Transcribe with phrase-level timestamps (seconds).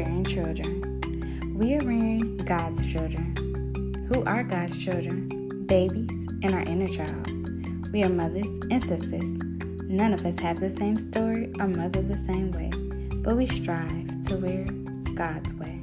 [0.00, 1.54] rearing children.
[1.58, 4.06] We are rearing God's children.
[4.08, 5.28] Who are God's children?
[5.66, 7.30] Babies and our inner child.
[7.92, 9.34] We are mothers and sisters.
[9.84, 12.70] None of us have the same story or mother the same way,
[13.16, 14.64] but we strive to wear
[15.14, 15.78] God's way.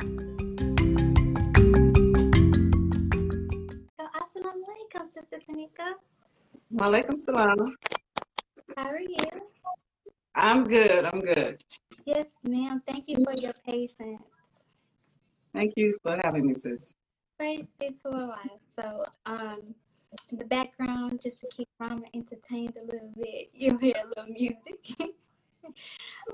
[4.17, 5.93] Assalamu alaikum, Sister Tamiko.
[6.73, 7.75] Walaikum salam.
[8.75, 9.29] How are you?
[10.33, 11.05] I'm good.
[11.05, 11.61] I'm good.
[12.07, 12.81] Yes, ma'am.
[12.87, 14.23] Thank you for your patience.
[15.53, 16.93] Thank you for having me, sis.
[17.37, 18.39] Praise be to Allah.
[18.73, 19.75] So, um,
[20.31, 24.33] in the background, just to keep Rama entertained a little bit, you'll hear a little
[24.33, 24.79] music.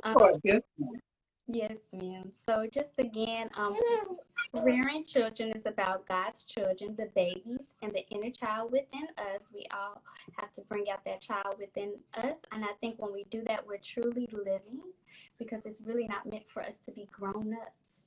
[0.03, 0.61] Of course, yes.
[1.47, 2.31] Yes, ma'am.
[2.31, 3.75] So just again, um,
[4.63, 9.51] rearing children is about God's children, the babies, and the inner child within us.
[9.53, 10.01] We all
[10.39, 13.67] have to bring out that child within us, and I think when we do that,
[13.67, 14.81] we're truly living,
[15.37, 17.99] because it's really not meant for us to be grown ups.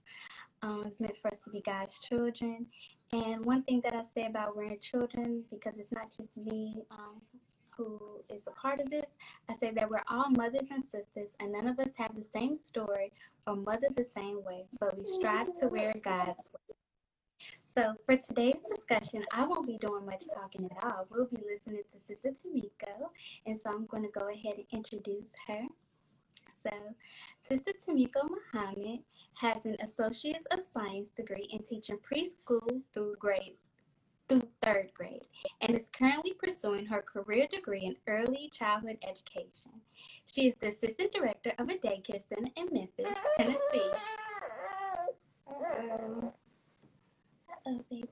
[0.63, 2.67] Um, it's meant for us to be God's children.
[3.13, 7.21] And one thing that I say about rearing children, because it's not just me um,
[7.77, 9.11] who is a part of this,
[9.49, 12.57] I say that we're all mothers and sisters, and none of us have the same
[12.57, 13.13] story
[13.47, 16.77] or mother the same way, but we strive to wear God's way.
[17.75, 21.07] So for today's discussion, I won't be doing much talking at all.
[21.11, 23.11] We'll be listening to Sister Tamiko,
[23.45, 25.63] and so I'm going to go ahead and introduce her.
[26.63, 26.71] So,
[27.45, 29.01] Sister Tamiko Muhammad
[29.35, 33.71] has an Associates of Science degree in teaching preschool through grades
[34.29, 35.27] through third grade
[35.61, 39.73] and is currently pursuing her career degree in early childhood education.
[40.27, 43.91] She is the assistant director of a daycare center in Memphis, Tennessee.
[45.49, 46.33] Uh-oh,
[47.91, 48.09] baby.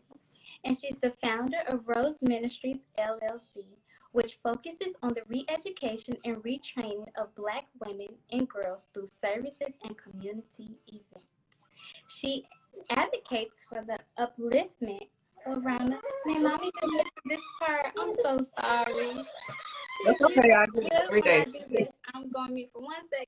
[0.64, 3.64] And she's the founder of Rose Ministries LLC,
[4.12, 9.74] which focuses on the re education and retraining of Black women and girls through services
[9.84, 11.28] and community events.
[12.08, 12.44] She
[12.90, 15.08] advocates for the upliftment
[15.46, 17.86] Man, mommy just missed this part.
[18.00, 19.24] I'm so sorry.
[20.06, 20.52] That's okay.
[20.52, 23.26] I do every Do I'm going to mute for one second.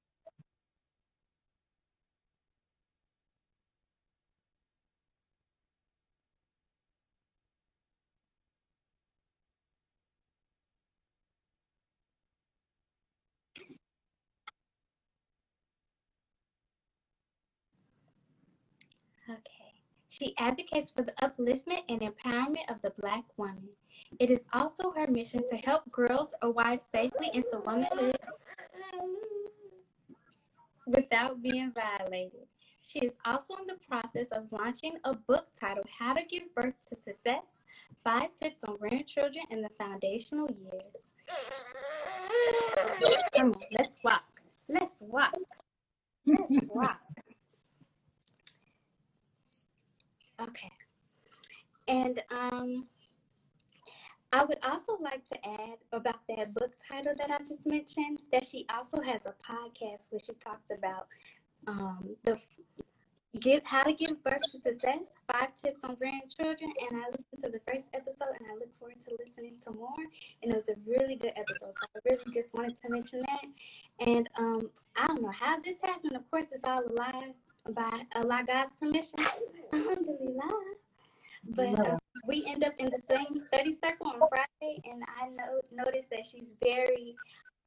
[19.31, 19.56] Okay.
[20.17, 23.69] She advocates for the upliftment and empowerment of the Black woman.
[24.19, 28.17] It is also her mission to help girls arrive safely into womanhood
[30.87, 32.47] without being violated.
[32.81, 36.77] She is also in the process of launching a book titled How to Give Birth
[36.89, 37.65] to Success
[38.03, 41.13] Five Tips on Rearing Children in the Foundational Years.
[43.71, 44.25] Let's walk.
[44.67, 45.37] Let's walk.
[46.25, 47.06] Let's walk.
[50.41, 50.71] Okay.
[51.89, 52.87] And um,
[54.33, 58.47] I would also like to add about that book title that I just mentioned that
[58.47, 61.07] she also has a podcast where she talks about
[61.67, 62.39] um, the
[63.41, 66.73] give how to give birth to success, five tips on rearing children.
[66.91, 69.95] And I listened to the first episode and I look forward to listening to more.
[70.43, 71.73] And it was a really good episode.
[71.73, 74.07] So I really just wanted to mention that.
[74.07, 76.17] And um, I don't know how this happened.
[76.17, 77.35] Of course, it's all alive
[77.75, 79.19] by Allah God's permission.
[79.73, 80.61] Alhamdulillah.
[81.49, 81.97] But uh,
[82.27, 86.27] we end up in the same study circle on Friday, and I know noticed that
[86.27, 87.15] she's very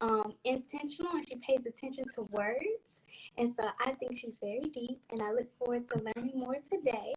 [0.00, 3.02] um, intentional and she pays attention to words.
[3.38, 7.14] And so I think she's very deep, and I look forward to learning more today.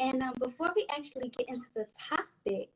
[0.00, 2.68] And um, before we actually get into the topic,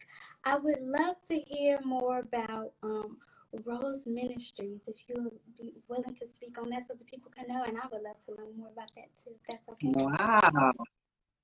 [0.45, 3.19] I would love to hear more about um,
[3.65, 7.49] Rose Ministries, if you would be willing to speak on that so the people can
[7.49, 7.65] know.
[7.65, 9.93] And I would love to learn more about that too, if that's okay.
[9.95, 10.73] Wow.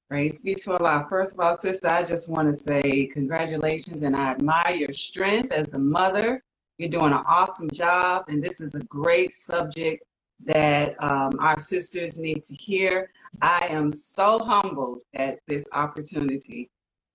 [0.09, 1.07] Praise be to Allah.
[1.11, 5.53] First of all, sister, I just want to say congratulations and I admire your strength
[5.53, 6.43] as a mother.
[6.79, 10.05] You're doing an awesome job, and this is a great subject
[10.47, 13.11] that um, our sisters need to hear.
[13.43, 16.71] I am so humbled at this opportunity.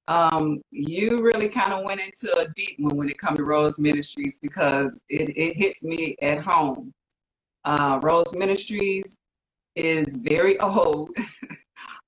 [0.08, 3.80] Um, you really kind of went into a deep one when it comes to Rose
[3.80, 6.94] Ministries because it, it hits me at home.
[7.64, 9.18] Uh, Rose Ministries
[9.76, 11.10] is very old,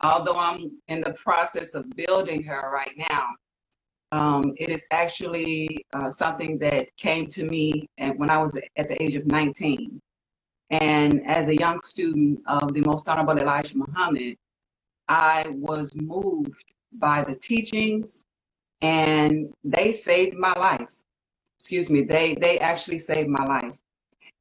[0.01, 3.29] although I'm in the process of building her right now.
[4.11, 8.87] Um, it is actually uh, something that came to me at, when I was at
[8.87, 10.01] the age of 19.
[10.69, 14.37] And as a young student of the Most Honorable Elijah Muhammad,
[15.07, 18.25] I was moved by the teachings
[18.81, 20.93] and they saved my life.
[21.57, 23.79] Excuse me, they, they actually saved my life.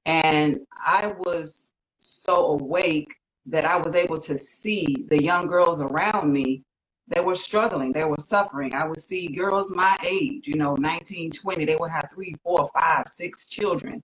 [0.07, 3.15] And I was so awake
[3.47, 6.63] that I was able to see the young girls around me
[7.09, 8.75] that were struggling, they were suffering.
[8.75, 12.69] I would see girls my age, you know, 19, 20, they would have three, four,
[12.69, 14.03] five, six children.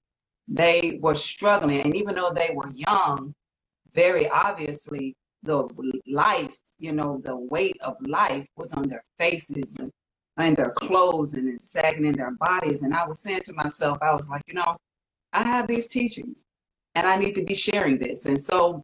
[0.49, 1.81] They were struggling.
[1.81, 3.35] And even though they were young,
[3.93, 5.67] very obviously the
[6.06, 9.93] life, you know, the weight of life was on their faces and,
[10.38, 12.82] and their clothes and it's sagging in their bodies.
[12.82, 14.77] And I was saying to myself, I was like, you know,
[15.32, 16.47] I have these teachings
[16.94, 18.27] and I need to be sharing this.
[18.27, 18.82] And so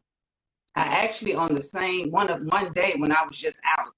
[0.75, 3.93] I actually on the same one of one day when I was just out,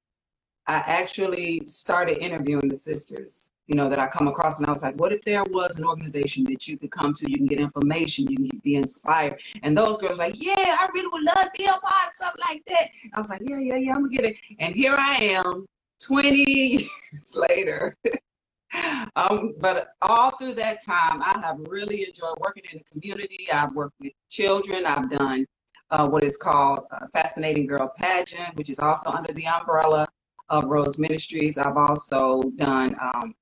[0.67, 4.83] I actually started interviewing the sisters, you know, that I come across and I was
[4.83, 7.59] like, what if there was an organization that you could come to, you can get
[7.59, 9.41] information, you can be inspired.
[9.63, 12.41] And those girls like, yeah, I really would love to be a part of something
[12.47, 12.89] like that.
[13.13, 14.37] I was like, yeah, yeah, yeah, I'm gonna get it.
[14.59, 15.65] And here I am
[16.01, 17.97] 20 years later.
[19.15, 23.47] um, but all through that time, I have really enjoyed working in the community.
[23.51, 24.85] I've worked with children.
[24.85, 25.45] I've done
[25.91, 30.07] uh, what is called Fascinating Girl Pageant, which is also under the umbrella
[30.49, 31.57] of Rose Ministries.
[31.57, 33.33] I've also done um,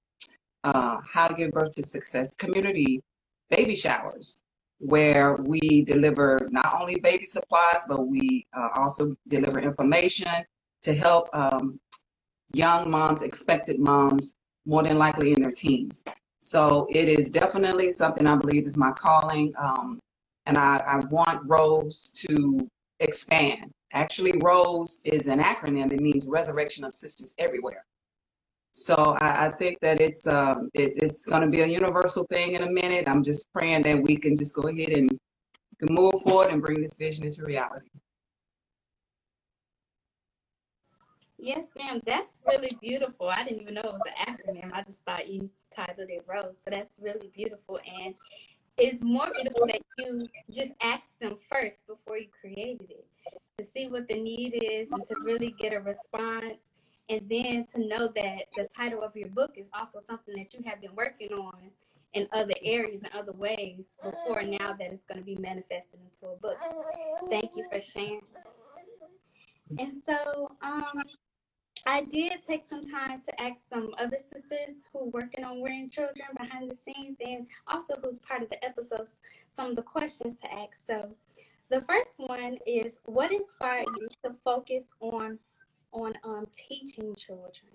[0.63, 3.01] uh, How to Give Birth to Success community
[3.49, 4.43] baby showers,
[4.79, 10.29] where we deliver not only baby supplies, but we uh, also deliver information
[10.83, 11.79] to help um,
[12.53, 14.35] young moms, expected moms,
[14.65, 16.03] more than likely in their teens.
[16.39, 19.53] So it is definitely something I believe is my calling.
[19.57, 19.99] Um,
[20.45, 22.69] and I, I want Rose to
[22.99, 23.71] expand.
[23.93, 25.91] Actually, ROSE is an acronym.
[25.91, 27.85] It means Resurrection of Sisters Everywhere.
[28.77, 32.53] So I, I think that it's um, it, it's going to be a universal thing
[32.53, 33.07] in a minute.
[33.07, 35.09] I'm just praying that we can just go ahead and
[35.89, 37.89] move forward and bring this vision into reality.
[41.39, 42.01] Yes, ma'am.
[42.05, 43.29] That's really beautiful.
[43.29, 44.71] I didn't even know it was an acronym.
[44.71, 46.61] I just thought you titled it Rose.
[46.63, 47.79] So that's really beautiful.
[48.03, 48.13] And
[48.77, 53.07] it's more beautiful that you just asked them first before you created it
[53.57, 56.59] to see what the need is and to really get a response.
[57.09, 60.59] And then to know that the title of your book is also something that you
[60.65, 61.71] have been working on
[62.13, 66.33] in other areas and other ways before now that it's going to be manifested into
[66.33, 66.57] a book.
[67.29, 68.21] Thank you for sharing.
[69.77, 71.03] And so, um,
[71.85, 75.89] I did take some time to ask some other sisters who are working on rearing
[75.89, 79.19] children behind the scenes and also who's part of the episodes
[79.55, 80.85] some of the questions to ask.
[80.85, 81.09] So
[81.69, 85.39] the first one is what inspired you to focus on
[86.03, 87.71] on um, teaching children?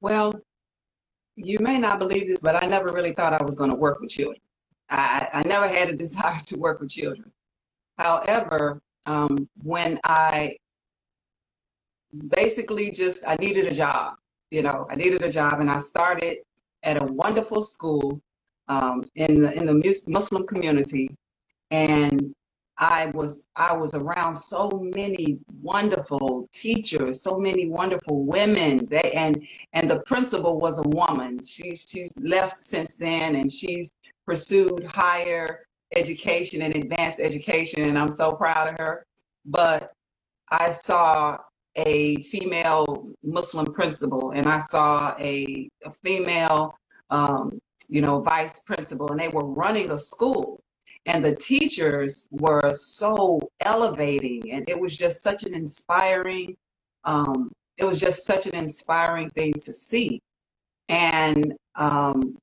[0.00, 0.40] Well,
[1.36, 4.00] you may not believe this, but I never really thought I was going to work
[4.00, 4.40] with children.
[4.90, 7.30] I, I never had a desire to work with children.
[7.98, 10.56] However, um, when I
[12.28, 14.14] basically just I needed a job.
[14.50, 16.38] You know, I needed a job, and I started
[16.82, 18.20] at a wonderful school
[18.68, 21.10] um, in the in the Muslim community,
[21.70, 22.34] and
[22.78, 28.86] I was I was around so many wonderful teachers, so many wonderful women.
[28.86, 31.42] They and and the principal was a woman.
[31.44, 33.92] She she left since then, and she's
[34.26, 39.06] pursued higher education and advanced education, and I'm so proud of her.
[39.44, 39.92] But
[40.50, 41.38] I saw
[41.76, 46.74] a female Muslim principal and I saw a, a female,
[47.10, 47.58] um,
[47.88, 50.62] you know, vice principal, and they were running a school.
[51.06, 56.56] And the teachers were so elevating, and it was just such an inspiring,
[57.04, 60.20] um, it was just such an inspiring thing to see.
[60.88, 62.36] And um,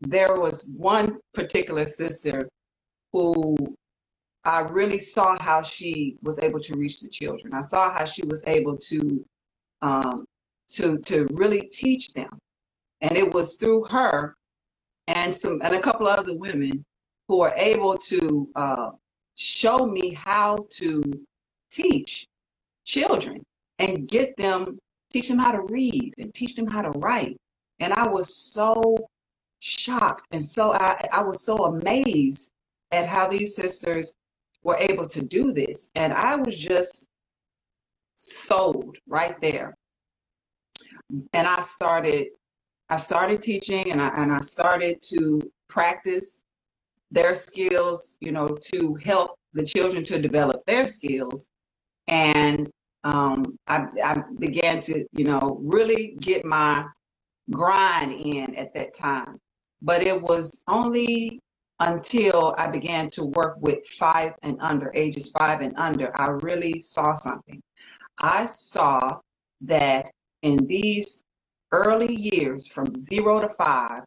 [0.00, 2.48] there was one particular sister
[3.12, 3.56] who
[4.44, 7.54] I really saw how she was able to reach the children.
[7.54, 9.24] I saw how she was able to
[9.82, 10.24] um,
[10.68, 12.38] to to really teach them,
[13.00, 14.36] and it was through her
[15.06, 16.84] and some and a couple of other women
[17.28, 18.90] who are able to uh,
[19.36, 21.02] show me how to
[21.70, 22.26] teach
[22.84, 23.42] children
[23.78, 24.78] and get them
[25.12, 27.36] teach them how to read and teach them how to write.
[27.78, 28.96] And I was so
[29.60, 32.50] shocked and so I, I was so amazed
[32.90, 34.16] at how these sisters
[34.62, 35.90] were able to do this.
[35.94, 37.08] And I was just
[38.16, 39.74] sold right there.
[41.32, 42.28] And I started
[42.90, 46.43] I started teaching and I and I started to practice
[47.14, 51.48] their skills, you know, to help the children to develop their skills.
[52.08, 52.68] And
[53.04, 56.84] um, I, I began to, you know, really get my
[57.50, 59.38] grind in at that time.
[59.80, 61.40] But it was only
[61.80, 66.80] until I began to work with five and under, ages five and under, I really
[66.80, 67.62] saw something.
[68.18, 69.18] I saw
[69.62, 70.10] that
[70.42, 71.24] in these
[71.72, 74.02] early years from zero to five,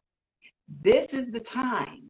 [0.82, 2.07] this is the time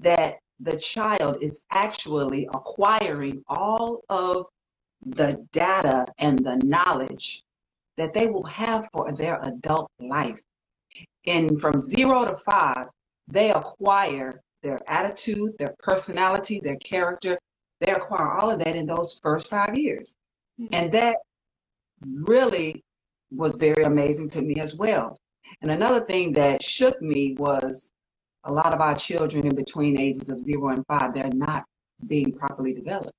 [0.00, 4.46] that the child is actually acquiring all of
[5.04, 7.42] the data and the knowledge
[7.96, 10.40] that they will have for their adult life.
[11.26, 12.86] And from zero to five,
[13.28, 17.38] they acquire their attitude, their personality, their character.
[17.80, 20.14] They acquire all of that in those first five years.
[20.60, 20.74] Mm-hmm.
[20.74, 21.16] And that
[22.04, 22.82] really
[23.30, 25.18] was very amazing to me as well.
[25.60, 27.91] And another thing that shook me was
[28.44, 31.64] a lot of our children in between ages of zero and five, they're not
[32.06, 33.12] being properly developed.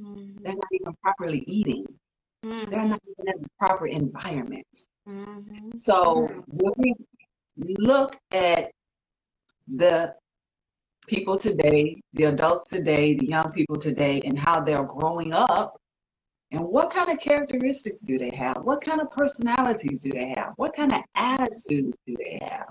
[0.00, 0.42] Mm-hmm.
[0.42, 1.86] They're not even properly eating.
[2.44, 2.70] Mm-hmm.
[2.70, 4.66] They're not even in the proper environment.
[5.08, 5.76] Mm-hmm.
[5.76, 6.72] So when
[7.56, 8.70] we look at
[9.72, 10.14] the
[11.06, 15.80] people today, the adults today, the young people today, and how they're growing up,
[16.50, 18.58] and what kind of characteristics do they have?
[18.62, 20.52] What kind of personalities do they have?
[20.56, 22.66] What kind of attitudes do they have?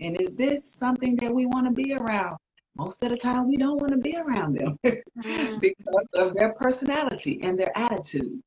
[0.00, 2.36] And is this something that we want to be around?
[2.76, 5.58] Most of the time, we don't want to be around them mm-hmm.
[5.60, 8.40] because of their personality and their attitude.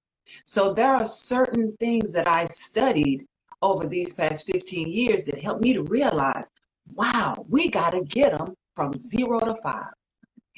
[0.46, 3.26] So, there are certain things that I studied
[3.62, 6.50] over these past 15 years that helped me to realize
[6.96, 9.94] wow, we got to get them from zero to five.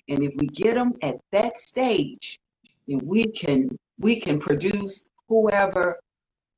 [0.09, 2.39] And if we get them at that stage,
[2.87, 5.99] then we can we can produce whoever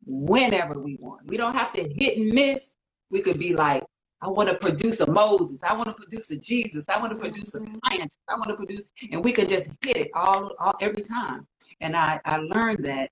[0.06, 1.28] whenever we want.
[1.28, 2.76] We don't have to hit and miss.
[3.10, 3.84] We could be like,
[4.22, 5.64] I want to produce a Moses.
[5.64, 6.90] I want to produce a Jesus.
[6.90, 8.18] I want to produce a science.
[8.28, 11.46] I want to produce, and we can just hit it all, all every time.
[11.82, 13.12] And I, I learned that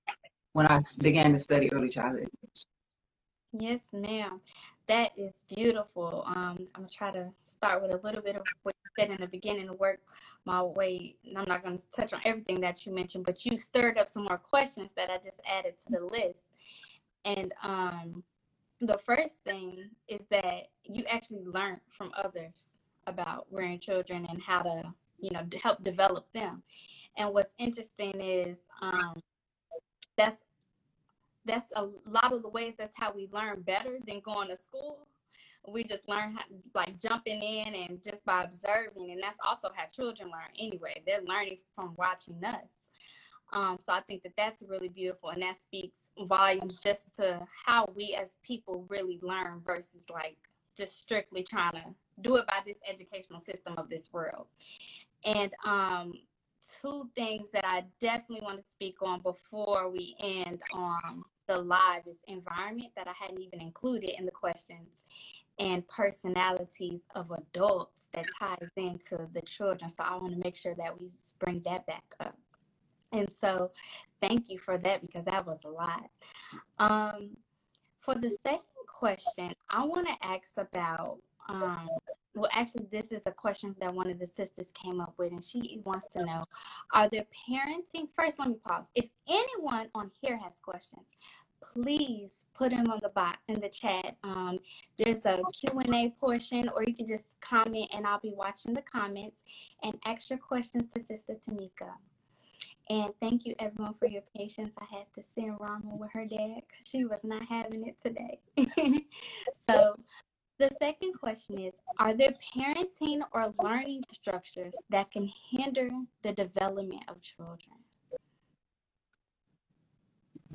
[0.52, 2.28] when I began to study early childhood.
[3.52, 4.40] Yes, ma'am.
[4.88, 6.24] That is beautiful.
[6.26, 9.20] Um, I'm gonna try to start with a little bit of what you said in
[9.20, 10.00] the beginning to work
[10.44, 11.16] my way.
[11.24, 14.24] And I'm not gonna touch on everything that you mentioned, but you stirred up some
[14.24, 16.44] more questions that I just added to the list.
[17.24, 18.22] And um,
[18.80, 24.62] the first thing is that you actually learn from others about rearing children and how
[24.62, 24.82] to,
[25.18, 26.62] you know, help develop them.
[27.16, 29.14] And what's interesting is um,
[30.16, 30.42] that's
[31.46, 35.06] that's a lot of the ways that's how we learn better than going to school.
[35.68, 36.42] We just learn how,
[36.74, 41.02] like jumping in and just by observing, and that's also how children learn anyway.
[41.06, 42.85] They're learning from watching us.
[43.52, 47.88] Um, so I think that that's really beautiful, and that speaks volumes just to how
[47.94, 50.36] we as people really learn versus like
[50.76, 51.84] just strictly trying to
[52.20, 54.46] do it by this educational system of this world.
[55.24, 56.12] And um,
[56.82, 62.06] two things that I definitely want to speak on before we end on the live
[62.06, 65.04] is environment that I hadn't even included in the questions
[65.58, 69.88] and personalities of adults that ties into the children.
[69.88, 72.36] So I want to make sure that we bring that back up.
[73.12, 73.70] And so
[74.20, 76.10] thank you for that because that was a lot.
[76.78, 77.30] Um,
[78.00, 81.88] for the second question, I want to ask about um,
[82.36, 85.42] well, actually, this is a question that one of the sisters came up with, and
[85.42, 86.44] she wants to know:
[86.92, 88.08] Are there parenting?
[88.14, 88.86] First, let me pause.
[88.94, 91.16] If anyone on here has questions,
[91.62, 94.16] please put them on the bot in the chat.
[94.22, 94.58] Um,
[94.98, 98.74] there's a Q and A portion, or you can just comment, and I'll be watching
[98.74, 99.42] the comments
[99.82, 101.88] and ask your questions to Sister Tamiko.
[102.88, 104.72] And thank you everyone for your patience.
[104.78, 108.38] I had to send Rama with her dad because she was not having it today.
[109.68, 109.96] so
[110.58, 115.90] the second question is Are there parenting or learning structures that can hinder
[116.22, 117.76] the development of children?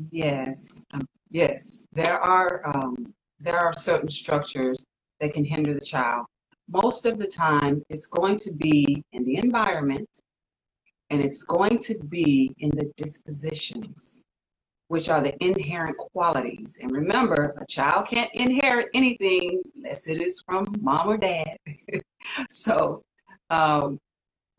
[0.09, 1.87] Yes, um, yes.
[1.91, 4.85] There are um, there are certain structures
[5.19, 6.27] that can hinder the child.
[6.69, 10.07] Most of the time, it's going to be in the environment,
[11.11, 14.23] and it's going to be in the dispositions
[14.87, 16.79] which are the inherent qualities.
[16.81, 21.57] And remember, a child can't inherit anything unless it is from mom or dad.
[22.49, 23.01] so,
[23.49, 23.97] um,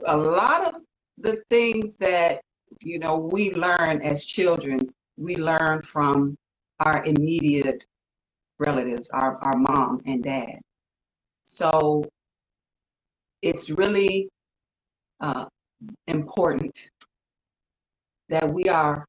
[0.07, 0.81] a lot of
[1.19, 2.41] the things that
[2.81, 4.79] you know we learn as children,
[5.19, 6.37] we learn from
[6.81, 7.87] our immediate
[8.59, 10.61] relatives, our, our mom and dad.
[11.45, 12.05] So
[13.43, 14.29] it's really
[15.21, 15.47] uh,
[16.07, 16.91] important
[18.29, 19.07] that we are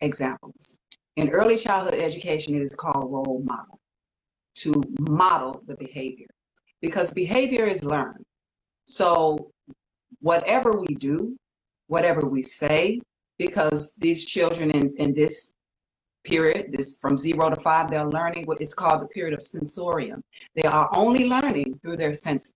[0.00, 0.78] examples.
[1.16, 3.78] In early childhood education, it is called role model,
[4.56, 6.28] to model the behavior,
[6.80, 8.24] because behavior is learned.
[8.86, 9.50] So,
[10.20, 11.36] whatever we do,
[11.88, 13.00] whatever we say,
[13.38, 15.54] because these children in, in this
[16.24, 20.22] period, this from zero to five, they're learning what is called the period of sensorium.
[20.54, 22.54] They are only learning through their senses.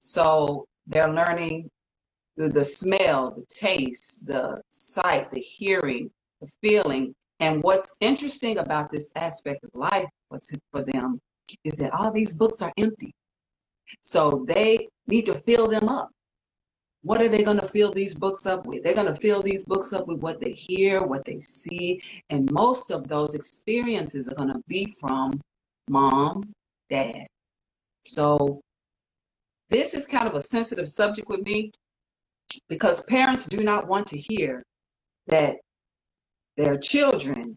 [0.00, 1.70] So they're learning
[2.36, 6.10] through the smell, the taste, the sight, the hearing,
[6.40, 7.14] the feeling.
[7.40, 11.20] And what's interesting about this aspect of life, what's for them,
[11.64, 13.12] is that all these books are empty.
[14.00, 16.10] So they need to fill them up.
[17.02, 18.84] what are they going to fill these books up with?
[18.84, 22.50] They're going to fill these books up with what they hear, what they see, and
[22.52, 25.40] most of those experiences are going to be from
[25.90, 26.44] mom,
[26.88, 27.26] dad.
[28.04, 28.60] So
[29.68, 31.72] this is kind of a sensitive subject with me
[32.68, 34.62] because parents do not want to hear
[35.26, 35.56] that
[36.56, 37.56] their children,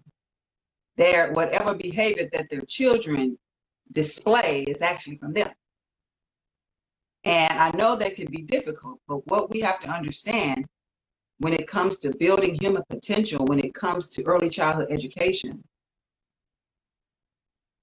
[0.98, 3.38] their whatever behavior that their children
[3.92, 5.50] display is actually from them.
[7.24, 10.66] And I know that can be difficult, but what we have to understand
[11.40, 15.64] when it comes to building human potential, when it comes to early childhood education,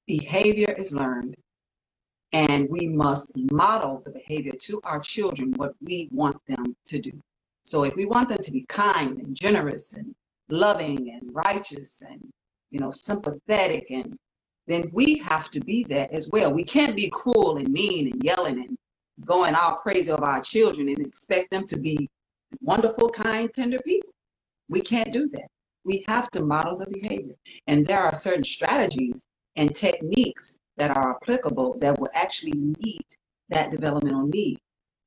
[0.07, 1.37] behavior is learned
[2.33, 7.13] and we must model the behavior to our children what we want them to do.
[7.65, 10.15] So if we want them to be kind and generous and
[10.49, 12.21] loving and righteous and
[12.71, 14.19] you know sympathetic and
[14.67, 16.53] then we have to be that as well.
[16.53, 18.79] We can't be cruel and mean and yelling and
[19.25, 22.09] going all crazy over our children and expect them to be
[22.61, 24.11] wonderful, kind, tender people.
[24.69, 25.49] We can't do that.
[25.85, 27.35] We have to model the behavior.
[27.67, 33.17] And there are certain strategies and techniques that are applicable that will actually meet
[33.51, 34.59] that developmental need.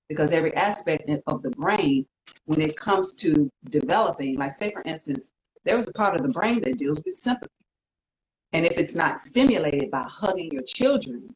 [0.07, 2.05] Because every aspect of the brain,
[2.45, 5.33] when it comes to developing, like say for instance,
[5.65, 7.51] there is a part of the brain that deals with sympathy.
[8.53, 11.35] And if it's not stimulated by hugging your children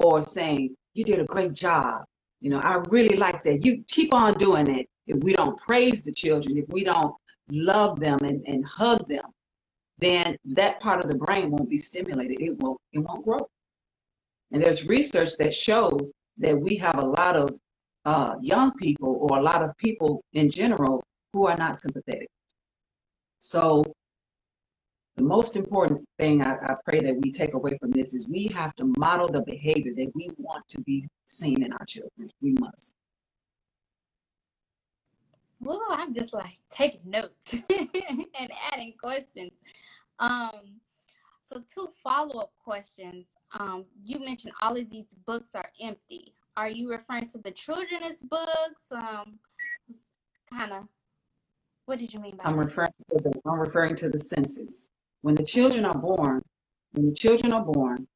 [0.00, 2.02] or saying, you did a great job,
[2.40, 3.64] you know, I really like that.
[3.64, 4.88] You keep on doing it.
[5.06, 7.14] If we don't praise the children, if we don't
[7.48, 9.26] love them and, and hug them,
[9.98, 12.40] then that part of the brain won't be stimulated.
[12.40, 13.48] It won't, it won't grow.
[14.52, 17.58] And there's research that shows that we have a lot of
[18.04, 22.28] uh, young people or a lot of people in general who are not sympathetic.
[23.40, 23.84] So
[25.16, 28.46] the most important thing I, I, pray that we take away from this is we
[28.54, 32.28] have to model the behavior that we want to be seen in our children.
[32.42, 32.94] We must.
[35.60, 39.52] Well, I'm just like taking notes and adding questions.
[40.18, 40.80] Um,
[41.42, 43.26] so two follow-up questions.
[43.58, 46.34] Um, you mentioned all of these books are empty.
[46.56, 48.82] Are you referring to the children's books?
[48.90, 49.38] Um,
[50.50, 50.84] kind of.
[51.86, 52.44] What did you mean by?
[52.44, 52.64] I'm that?
[52.64, 53.32] referring to the.
[53.46, 54.90] I'm referring to the senses.
[55.22, 56.42] When the children are born,
[56.92, 58.06] when the children are born,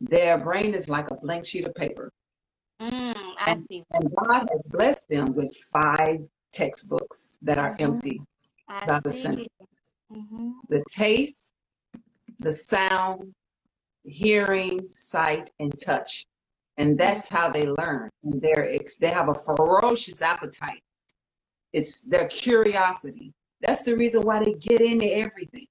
[0.00, 2.12] their brain is like a blank sheet of paper.
[2.80, 3.84] Mm, I and, see.
[3.92, 6.20] And God has blessed them with five
[6.52, 7.94] textbooks that are mm-hmm.
[7.94, 8.22] empty
[8.68, 9.48] I by the senses
[10.12, 10.50] Mm-hmm.
[10.68, 11.52] the taste,
[12.40, 13.32] the sound,
[14.02, 16.26] hearing, sight, and touch.
[16.78, 18.10] And that's how they learn.
[18.24, 20.82] And they're ex- they have a ferocious appetite.
[21.72, 23.32] It's their curiosity.
[23.60, 25.66] That's the reason why they get into everything.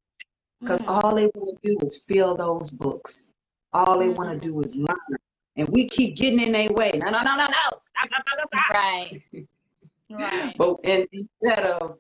[0.62, 0.88] Because Mm.
[0.88, 3.34] all they want to do is fill those books.
[3.74, 5.18] All they want to do is learn.
[5.60, 6.92] And we keep getting in their way.
[6.96, 7.48] No, no, no, no, no.
[7.48, 8.74] Stop, stop, stop, stop.
[8.74, 9.12] Right.
[10.10, 10.56] Right.
[10.58, 11.98] But and instead of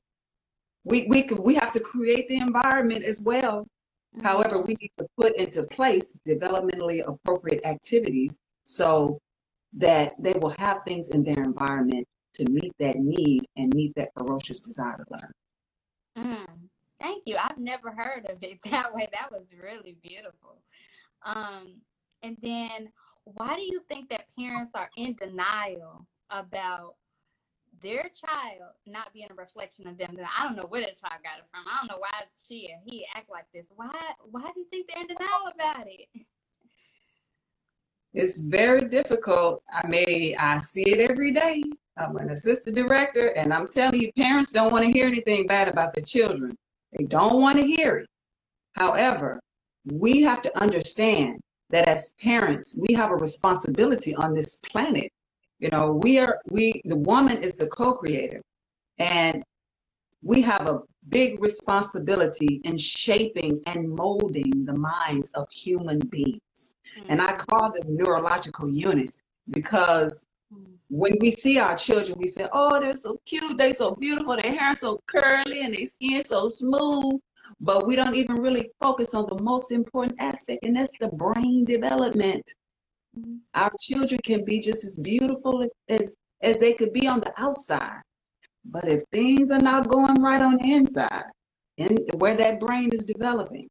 [0.85, 3.67] we we could we have to create the environment as well.
[4.15, 4.25] Mm-hmm.
[4.25, 9.19] However, we need to put into place developmentally appropriate activities so
[9.73, 14.09] that they will have things in their environment to meet that need and meet that
[14.15, 15.33] ferocious desire to learn.
[16.17, 16.47] Mm,
[16.99, 17.35] thank you.
[17.35, 19.07] I've never heard of it that way.
[19.11, 20.61] That was really beautiful.
[21.23, 21.75] Um,
[22.23, 22.89] and then,
[23.35, 26.95] why do you think that parents are in denial about
[27.81, 30.17] their child not being a reflection of them?
[30.37, 31.65] I don't know where the child got it from.
[31.67, 32.09] I don't know why
[32.47, 33.71] she or he act like this.
[33.75, 33.91] Why?
[34.31, 36.07] Why do you think they're in denial about it?
[38.13, 39.61] It's very difficult.
[39.71, 41.61] I mean, I see it every day.
[41.97, 45.67] I'm an assistant director, and I'm telling you, parents don't want to hear anything bad
[45.67, 46.57] about their children.
[46.97, 48.09] They don't want to hear it.
[48.73, 49.39] However,
[49.85, 55.11] we have to understand that as parents, we have a responsibility on this planet.
[55.59, 58.41] You know, we are, we, the woman is the co creator,
[58.97, 59.43] and
[60.23, 66.75] we have a big responsibility in shaping and molding the minds of human beings.
[67.07, 70.77] And I call them neurological units because Mm.
[70.89, 74.51] when we see our children, we say, oh, they're so cute, they're so beautiful, their
[74.51, 77.19] hair so curly and their skin so smooth.
[77.59, 81.65] But we don't even really focus on the most important aspect, and that's the brain
[81.65, 82.43] development.
[83.17, 83.39] Mhm.
[83.55, 88.01] Our children can be just as beautiful as, as they could be on the outside.
[88.65, 91.23] But if things are not going right on the inside,
[91.77, 93.67] and where that brain is developing,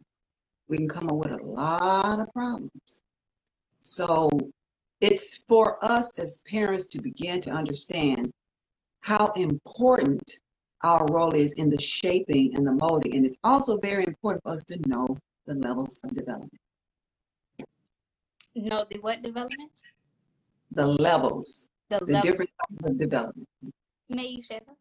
[0.69, 3.03] we can come up with a lot of problems.
[3.81, 4.31] So
[5.01, 8.33] it's for us as parents to begin to understand
[9.01, 10.23] how important
[10.83, 13.15] our role is in the shaping and the molding.
[13.17, 15.07] And it's also very important for us to know
[15.47, 16.61] the levels of development.
[18.55, 19.71] No, the what development?
[20.73, 22.23] The levels The, the levels.
[22.23, 23.49] different types of development.
[24.09, 24.77] May you share those?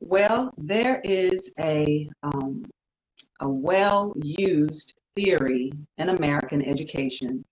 [0.00, 2.64] Well, there is a um,
[3.40, 7.44] a well-used theory in American education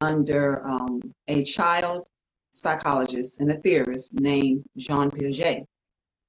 [0.00, 2.08] under um, a child
[2.52, 5.64] psychologist and a theorist named Jean Piaget.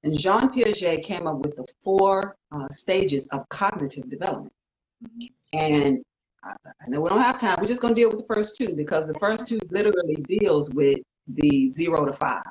[0.04, 4.52] And Jean Piaget came up with the four uh, stages of cognitive development.
[5.04, 5.30] Mhm.
[5.52, 6.04] And
[6.42, 7.56] I I know we don't have time.
[7.60, 10.74] We're just going to deal with the first two because the first two literally deals
[10.74, 12.42] with the zero to five.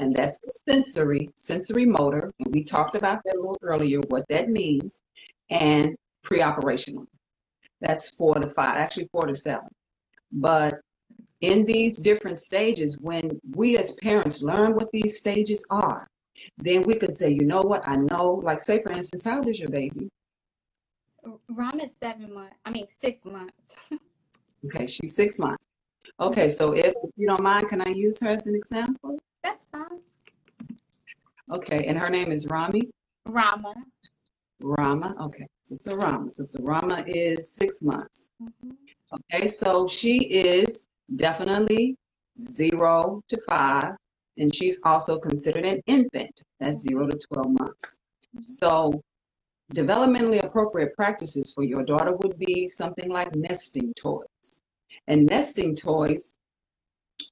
[0.00, 2.32] And that's the sensory, sensory motor.
[2.40, 5.02] And we talked about that a little earlier, what that means,
[5.50, 7.06] and pre-operational.
[7.80, 9.68] That's four to five, actually four to seven.
[10.32, 10.80] But
[11.42, 16.08] in these different stages, when we as parents learn what these stages are,
[16.58, 19.48] then we can say, you know what, I know, like say for instance, how old
[19.48, 20.08] is your baby?
[21.48, 22.54] Ram is seven months.
[22.64, 23.74] I mean, six months.
[24.64, 25.66] Okay, she's six months.
[26.18, 29.16] Okay, so if, if you don't mind, can I use her as an example?
[29.44, 30.00] That's fine.
[31.52, 32.88] Okay, and her name is Rami.
[33.26, 33.74] Rama.
[34.60, 35.14] Rama.
[35.20, 36.30] Okay, Sister Rama.
[36.30, 38.30] Sister Rama is six months.
[38.42, 38.76] Mhm.
[39.12, 41.96] Okay, so she is definitely
[42.40, 43.94] zero to five,
[44.38, 46.42] and she's also considered an infant.
[46.60, 47.98] That's zero to 12 months.
[48.46, 49.02] So,
[49.74, 54.60] developmentally appropriate practices for your daughter would be something like nesting toys.
[55.08, 56.34] And nesting toys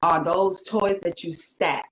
[0.02, 1.88] are those toys that you stack.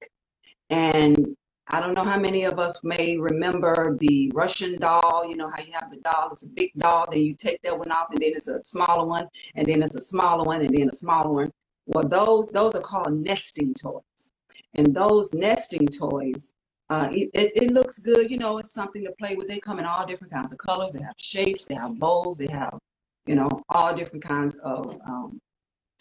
[0.71, 1.37] And
[1.69, 5.25] I don't know how many of us may remember the Russian doll.
[5.29, 7.79] You know how you have the doll, it's a big doll, then you take that
[7.79, 10.77] one off, and then it's a smaller one, and then it's a smaller one, and
[10.77, 11.53] then a smaller one.
[11.87, 14.32] Well, those those are called nesting toys.
[14.75, 16.55] And those nesting toys,
[16.91, 18.31] uh, it, it, looks good.
[18.31, 19.49] You know, it's something to play with.
[19.49, 20.93] They come in all different kinds of colors.
[20.93, 21.65] They have shapes.
[21.65, 22.39] They have bowls.
[22.39, 22.79] They have,
[23.27, 25.41] you know, all different kinds of um,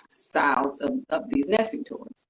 [0.10, 2.28] styles of, of these nesting toys.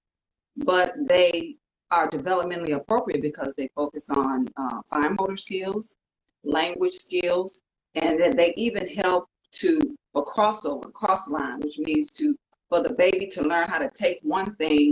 [0.58, 1.56] But they
[1.92, 5.98] are developmentally appropriate because they focus on uh, fine motor skills,
[6.44, 7.62] language skills,
[7.96, 12.36] and that they even help to a crossover, cross line, which means to
[12.70, 14.92] for the baby to learn how to take one thing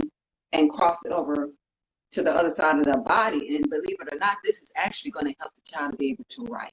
[0.52, 1.50] and cross it over
[2.12, 3.54] to the other side of their body.
[3.56, 6.24] And believe it or not, this is actually going to help the child be able
[6.28, 6.72] to write,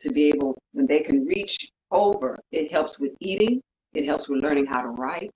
[0.00, 2.38] to be able when they can reach over.
[2.52, 3.60] It helps with eating.
[3.94, 5.32] It helps with learning how to write.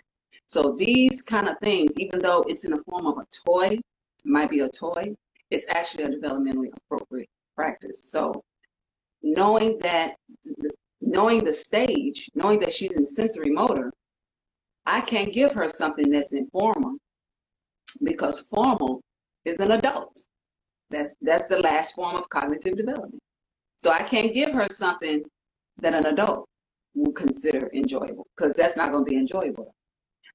[0.47, 3.81] So these kind of things, even though it's in the form of a toy, it
[4.25, 5.15] might be a toy,
[5.51, 8.01] it's actually a developmentally appropriate practice.
[8.05, 8.43] So
[9.23, 10.15] knowing that,
[11.01, 13.93] knowing the stage, knowing that she's in sensory motor,
[14.87, 16.97] I can't give her something that's informal
[18.03, 19.01] because formal
[19.45, 20.19] is an adult.
[20.91, 23.21] That's that's the last form of cognitive development.
[23.79, 25.23] So I can't give her something
[25.81, 26.49] that an adult
[26.95, 29.75] would consider enjoyable because that's not going to be enjoyable.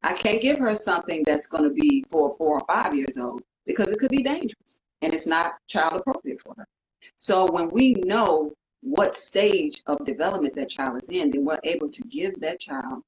[0.03, 3.41] I can't give her something that's going to be for four or five years old
[3.65, 6.67] because it could be dangerous and it's not child appropriate for her.
[7.15, 11.89] So when we know what stage of development that child is in, then we're able
[11.89, 13.03] to give that child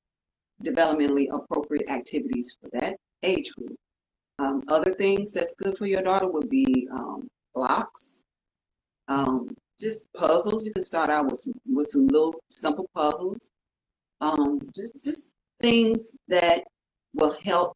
[0.64, 3.76] developmentally appropriate activities for that age group.
[4.40, 8.24] Um, other things that's good for your daughter would be um, blocks,
[9.08, 10.66] um, just puzzles.
[10.66, 13.52] You can start out with some, with some little simple puzzles.
[14.22, 16.64] Um, just just things that
[17.14, 17.76] will help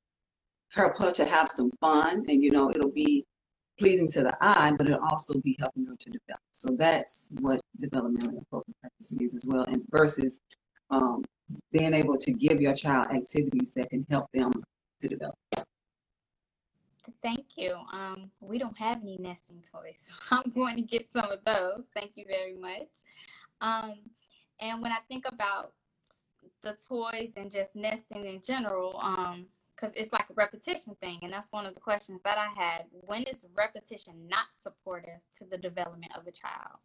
[0.74, 3.26] her to have some fun, and you know it'll be
[3.78, 6.42] pleasing to the eye, but it'll also be helping her to develop.
[6.54, 10.40] So that's what developmentally appropriate practice means as well, and versus
[10.90, 11.24] um,
[11.72, 14.52] being able to give your child activities that can help them
[15.02, 15.36] to develop.
[17.22, 17.76] Thank you.
[17.94, 21.88] Um, we don't have any nesting toys, so I'm going to get some of those.
[21.94, 22.88] Thank you very much.
[23.62, 23.96] Um,
[24.60, 25.74] and when I think about
[26.64, 31.34] the toys and just nesting in general, um, because it's like a repetition thing, and
[31.34, 32.86] that's one of the questions that I had.
[32.92, 36.78] When is repetition not supportive to the development of a child?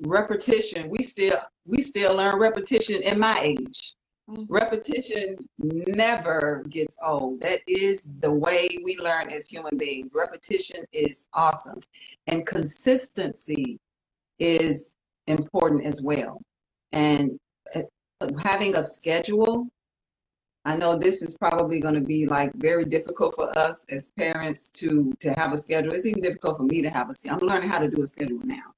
[0.00, 3.96] Repetition, we still we still learn repetition in my age.
[4.28, 4.46] Mhm.
[4.48, 7.40] Repetition never gets old.
[7.40, 10.10] That is the way we learn as human beings.
[10.12, 11.80] Repetition is awesome.
[12.26, 13.78] And consistency
[14.38, 16.40] is important as well.
[16.92, 17.38] And
[17.74, 17.82] uh,
[18.42, 19.68] having a schedule,
[20.64, 24.68] I know this is probably going to be like very difficult for us as parents
[24.74, 25.94] to to have a schedule.
[25.94, 27.38] It's even difficult for me to have a schedule.
[27.40, 28.74] I'm learning how to do a schedule now.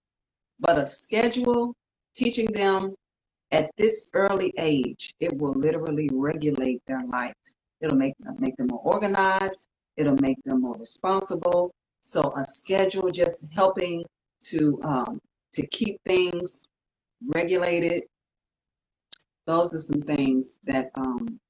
[0.61, 1.75] But a schedule,
[2.15, 2.95] teaching them
[3.53, 7.35] at this early age, it will literally regulate their life.
[7.81, 9.67] It'll make them make them more organized.
[9.97, 11.73] It'll make them more responsible.
[12.03, 14.05] So a schedule just helping
[14.43, 15.21] to um,
[15.53, 16.69] to keep things
[17.27, 18.05] regulated.
[19.47, 21.41] Those are some things that um,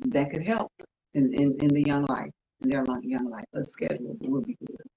[0.00, 0.72] that could help
[1.14, 2.30] in, in, in the young life,
[2.62, 3.44] in their young life.
[3.54, 4.91] A schedule would be good.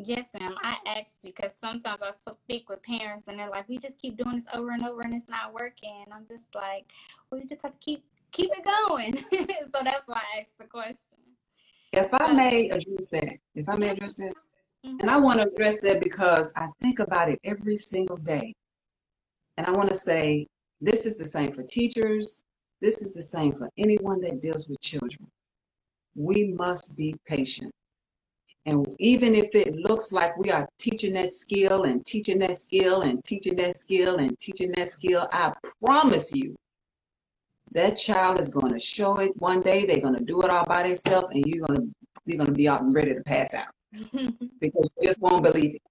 [0.00, 0.54] Yes, ma'am.
[0.62, 4.36] I ask because sometimes I speak with parents and they're like, "We just keep doing
[4.36, 6.86] this over and over and it's not working." I'm just like,
[7.30, 9.16] "Well, just have to keep keep it going."
[9.72, 11.18] so that's why I asked the question.
[11.92, 14.34] If I may address that, if I may address that,
[14.86, 15.00] mm-hmm.
[15.00, 18.54] and I want to address that because I think about it every single day,
[19.56, 20.46] and I want to say
[20.80, 22.44] this is the same for teachers.
[22.80, 25.28] This is the same for anyone that deals with children.
[26.14, 27.72] We must be patient.
[28.66, 33.02] And even if it looks like we are teaching that skill and teaching that skill
[33.02, 35.52] and teaching that skill and teaching that skill, I
[35.84, 36.54] promise you,
[37.72, 39.84] that child is going to show it one day.
[39.84, 41.88] They're going to do it all by themselves, and you're going to
[42.26, 43.68] you're going to be out and ready to pass out
[44.60, 45.82] because you just won't believe it.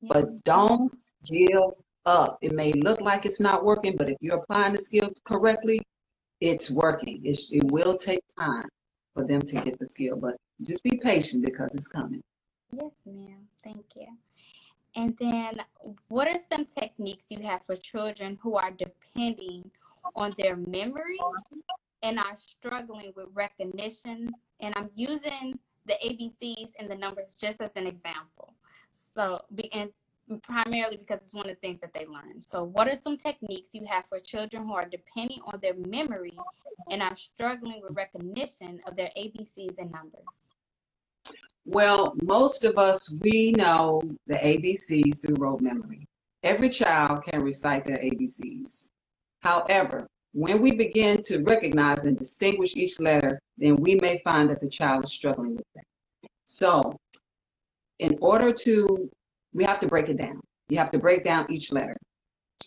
[0.00, 0.12] Yes.
[0.12, 0.92] But don't
[1.24, 1.60] give
[2.06, 2.38] up.
[2.42, 5.80] It may look like it's not working, but if you're applying the skills correctly,
[6.40, 7.20] it's working.
[7.24, 8.66] It's, it will take time
[9.16, 12.22] for them to get the skill, but just be patient because it's coming.
[12.70, 13.48] Yes, ma'am.
[13.64, 14.08] Thank you.
[14.94, 15.60] And then,
[16.08, 19.70] what are some techniques you have for children who are depending
[20.14, 21.18] on their memory
[22.02, 24.30] and are struggling with recognition?
[24.60, 28.54] And I'm using the ABCs and the numbers just as an example.
[29.14, 29.40] So,
[29.72, 29.90] and
[30.42, 32.40] primarily because it's one of the things that they learn.
[32.40, 36.32] So, what are some techniques you have for children who are depending on their memory
[36.90, 40.24] and are struggling with recognition of their ABCs and numbers?
[41.64, 46.06] Well, most of us, we know the ABCs through rote memory.
[46.42, 48.90] Every child can recite their ABCs.
[49.42, 54.60] However, when we begin to recognize and distinguish each letter, then we may find that
[54.60, 55.84] the child is struggling with that.
[56.44, 56.96] So,
[57.98, 59.10] in order to
[59.56, 60.40] we have to break it down.
[60.68, 61.96] You have to break down each letter,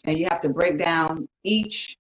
[0.06, 1.95] and you have to break down each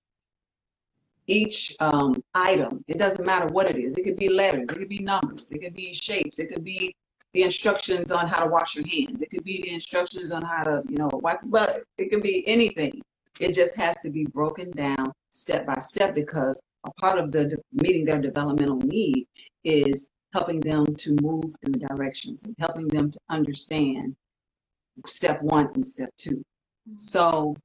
[1.27, 2.83] each um, item.
[2.87, 3.95] It doesn't matter what it is.
[3.95, 4.67] It could be letters.
[4.71, 5.51] It could be numbers.
[5.51, 6.39] It could be shapes.
[6.39, 6.95] It could be
[7.33, 9.21] the instructions on how to wash your hands.
[9.21, 11.41] It could be the instructions on how to, you know, wipe.
[11.43, 12.99] But it could be anything.
[13.39, 17.55] It just has to be broken down step by step because a part of the
[17.73, 19.27] meeting their developmental need
[19.63, 24.15] is helping them to move through the directions and helping them to understand
[25.05, 26.97] step one and step 2 mm-hmm.
[26.97, 27.55] So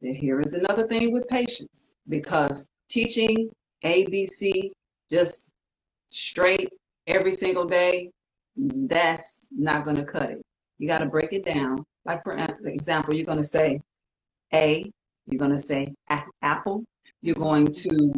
[0.00, 3.50] here is another thing with patience because teaching
[3.84, 4.70] ABC
[5.10, 5.52] just
[6.08, 6.68] straight
[7.06, 8.10] every single day,
[8.56, 10.42] that's not going to cut it.
[10.78, 11.84] You got to break it down.
[12.04, 13.80] Like for example, you're going to say
[14.52, 14.90] A,
[15.26, 15.92] you're going to say
[16.42, 16.84] apple,
[17.22, 18.12] you're going to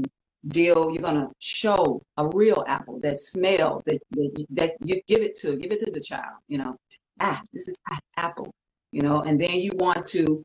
[0.49, 5.23] deal, you're going to show a real apple that smell that, that, that you give
[5.23, 6.77] it to, give it to the child, you know,
[7.21, 7.79] ah, this is
[8.17, 8.51] apple,
[8.93, 10.43] you know, and then you want to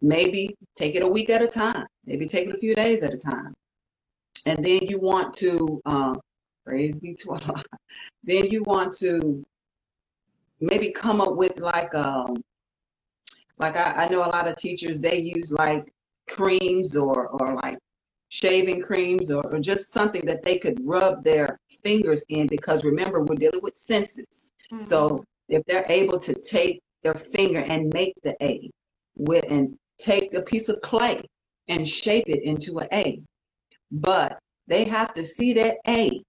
[0.00, 3.14] maybe take it a week at a time, maybe take it a few days at
[3.14, 3.54] a time.
[4.46, 6.14] And then you want to, uh,
[6.64, 7.62] praise be to Allah,
[8.22, 9.44] then you want to
[10.60, 12.36] maybe come up with like, um,
[13.58, 15.92] like I, I know a lot of teachers, they use like
[16.28, 17.78] creams or, or like
[18.28, 23.22] shaving creams or, or just something that they could rub their fingers in because remember,
[23.22, 24.50] we're dealing with senses.
[24.72, 24.82] Mm-hmm.
[24.82, 28.70] So if they're able to take their finger and make the A
[29.16, 31.20] with and take a piece of clay
[31.68, 33.20] and shape it into an A.
[33.90, 36.22] But they have to see that A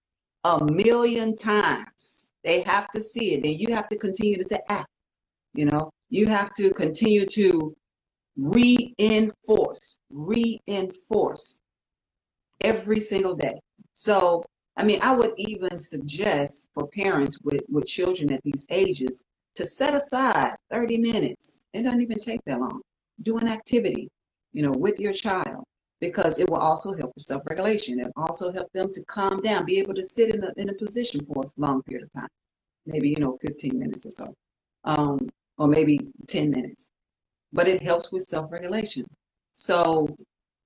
[0.44, 2.28] a million times.
[2.44, 3.44] They have to see it.
[3.44, 4.86] And you have to continue to say, ah,
[5.54, 7.76] you know, you have to continue to
[8.38, 11.62] reinforce, reinforce
[12.62, 13.60] every single day.
[13.94, 14.44] So,
[14.78, 19.24] I mean, I would even suggest for parents with, with children at these ages
[19.56, 21.62] to set aside 30 minutes.
[21.74, 22.82] It doesn't even take that long.
[23.22, 24.10] Do an activity,
[24.52, 25.64] you know, with your child
[26.02, 28.02] because it will also help with self-regulation.
[28.02, 30.74] It also help them to calm down, be able to sit in a, in a
[30.74, 32.28] position for a long period of time,
[32.86, 34.34] maybe, you know, 15 minutes or so,
[34.84, 36.92] um, or maybe 10 minutes.
[37.54, 39.06] But it helps with self-regulation.
[39.54, 40.14] So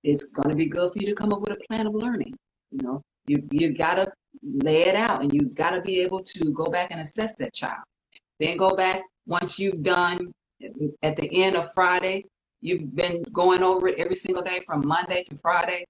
[0.04, 2.34] it's going to be good for you to come up with a plan of learning.
[2.72, 4.12] You know, you you got to
[4.44, 7.54] lay it out, and you've got to be able to go back and assess that
[7.54, 7.84] child.
[8.40, 10.34] Then go back once you've done
[11.04, 12.26] at the end of Friday.
[12.62, 15.86] You've been going over it every single day from Monday to Friday.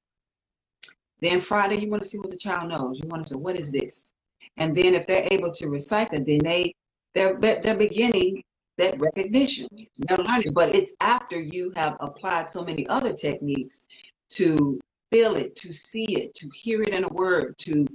[1.20, 3.00] Then Friday, you want to see what the child knows.
[3.02, 4.14] You want to say, what is this?
[4.58, 6.74] And then if they're able to recite that, then they
[7.14, 8.44] they're they're beginning
[8.78, 9.68] that recognition.
[9.98, 13.86] They're learning, but it's after you have applied so many other techniques
[14.32, 14.80] to
[15.12, 17.86] feel it, to see it, to hear it in a word, to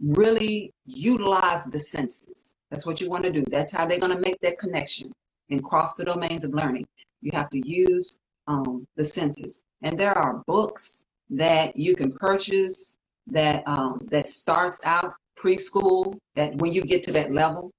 [0.00, 2.54] really utilize the senses.
[2.70, 3.44] That's what you want to do.
[3.50, 5.12] That's how they're going to make that connection
[5.50, 6.86] and cross the domains of learning.
[7.20, 9.64] You have to use um, the senses.
[9.82, 16.54] And there are books that you can purchase that um, that starts out preschool that
[16.56, 17.70] when you get to that level.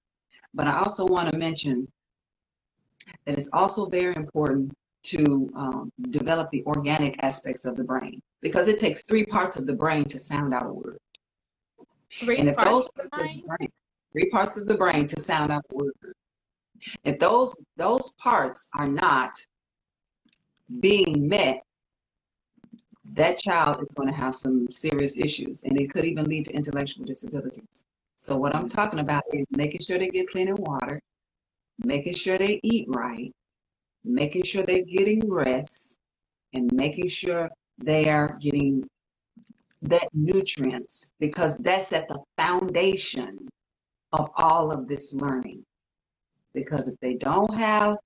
[0.53, 1.87] But I also want to mention
[3.25, 4.71] that it's also very important
[5.03, 9.65] to um, develop the organic aspects of the brain because it takes three parts of
[9.65, 10.97] the brain to sound out a word.
[12.11, 13.71] Three and if parts those of the brain?
[14.11, 15.93] three parts of the brain to sound out a word,
[17.03, 19.31] if those those parts are not
[20.79, 21.63] being met,
[23.13, 26.51] that child is going to have some serious issues, and it could even lead to
[26.53, 27.85] intellectual disabilities.
[28.17, 31.01] So what I'm talking about is making sure they get clean water,
[31.79, 33.33] making sure they eat right,
[34.03, 35.97] making sure they're getting rest,
[36.53, 38.87] and making sure they are getting
[39.81, 43.47] that nutrients because that's at the foundation
[44.11, 45.63] of all of this learning.
[46.53, 47.97] Because if they don't have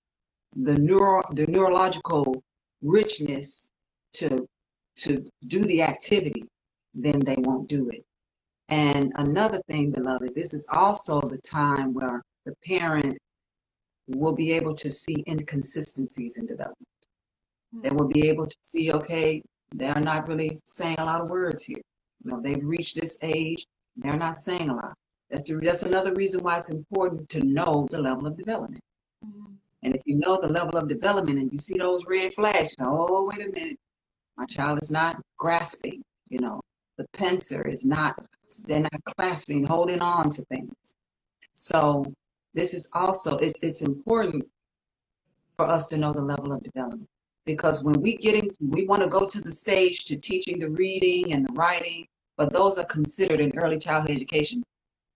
[0.56, 2.44] the neuro the neurological
[2.82, 3.70] richness
[4.14, 4.48] to
[4.96, 6.44] to do the activity,
[6.94, 8.06] then they won't do it.
[8.70, 13.18] And another thing, beloved, this is also the time where the parent
[14.08, 16.88] will be able to see inconsistencies in development.
[17.82, 19.42] They will be able to see, okay,
[19.74, 21.82] they're not really saying a lot of words here.
[22.24, 24.94] You know, they've reached this age, they're not saying a lot.
[25.30, 28.84] That's the, that's another reason why it's important to know the level of development.
[29.26, 29.56] Mhm.
[29.82, 32.86] And if you know the level of development and you see those red flags, you
[32.86, 33.80] know, oh, wait a minute,
[34.38, 36.62] my child is not grasping, you know,
[36.98, 38.16] the pincer is not,
[38.66, 40.76] they're not clasping, holding on to things.
[41.56, 42.06] So
[42.54, 44.46] this is also, it's, it's important
[45.58, 47.08] for us to know the level of development.
[47.46, 50.70] Because when we get in, we want to go to the stage to teaching the
[50.70, 54.64] reading and the writing, but those are considered in early childhood education.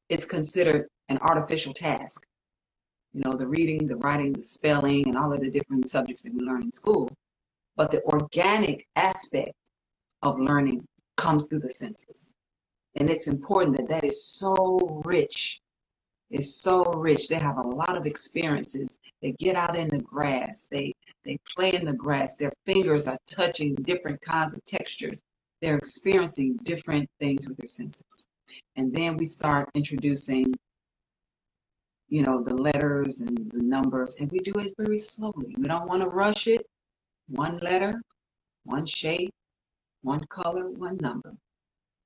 [0.10, 2.26] It's considered an artificial task.
[3.14, 6.34] You know, the reading, the writing, the spelling, and all of the different subjects that
[6.34, 7.10] we learn in school.
[7.76, 9.56] But the organic aspect
[10.22, 12.34] of learning comes through the senses.
[12.96, 15.62] And it's important that that is so rich.
[16.30, 17.28] It's so rich.
[17.28, 19.00] They have a lot of experiences.
[19.22, 20.68] They get out in the grass.
[20.70, 22.36] They they play in the grass.
[22.36, 25.22] Their fingers are touching different kinds of textures.
[25.62, 28.28] They're experiencing different things with their senses.
[28.76, 30.54] And then we start introducing,
[32.10, 35.56] you know, the letters and the numbers, and we do it very slowly.
[35.58, 36.66] We don't want to rush it.
[37.28, 38.02] One letter,
[38.64, 39.34] one shape,
[40.02, 41.36] one color, one number,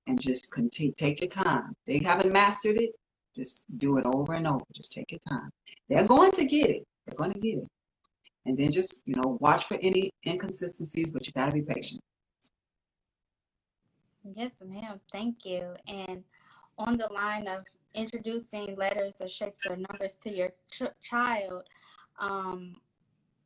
[0.08, 0.94] and just continue.
[0.98, 1.76] Take your time.
[1.86, 2.92] They haven't mastered it.
[3.36, 4.64] Just do it over and over.
[4.74, 5.50] Just take your time.
[5.90, 6.84] They're going to get it.
[7.06, 7.68] They're going to get it.
[8.46, 12.02] And then just, you know, watch for any inconsistencies, but you got to be patient.
[14.36, 15.00] Yes, ma'am.
[15.12, 15.74] Thank you.
[15.88, 16.24] And
[16.78, 17.64] on the line of
[17.94, 21.64] introducing letters or shapes or numbers to your ch- child,
[22.20, 22.76] um,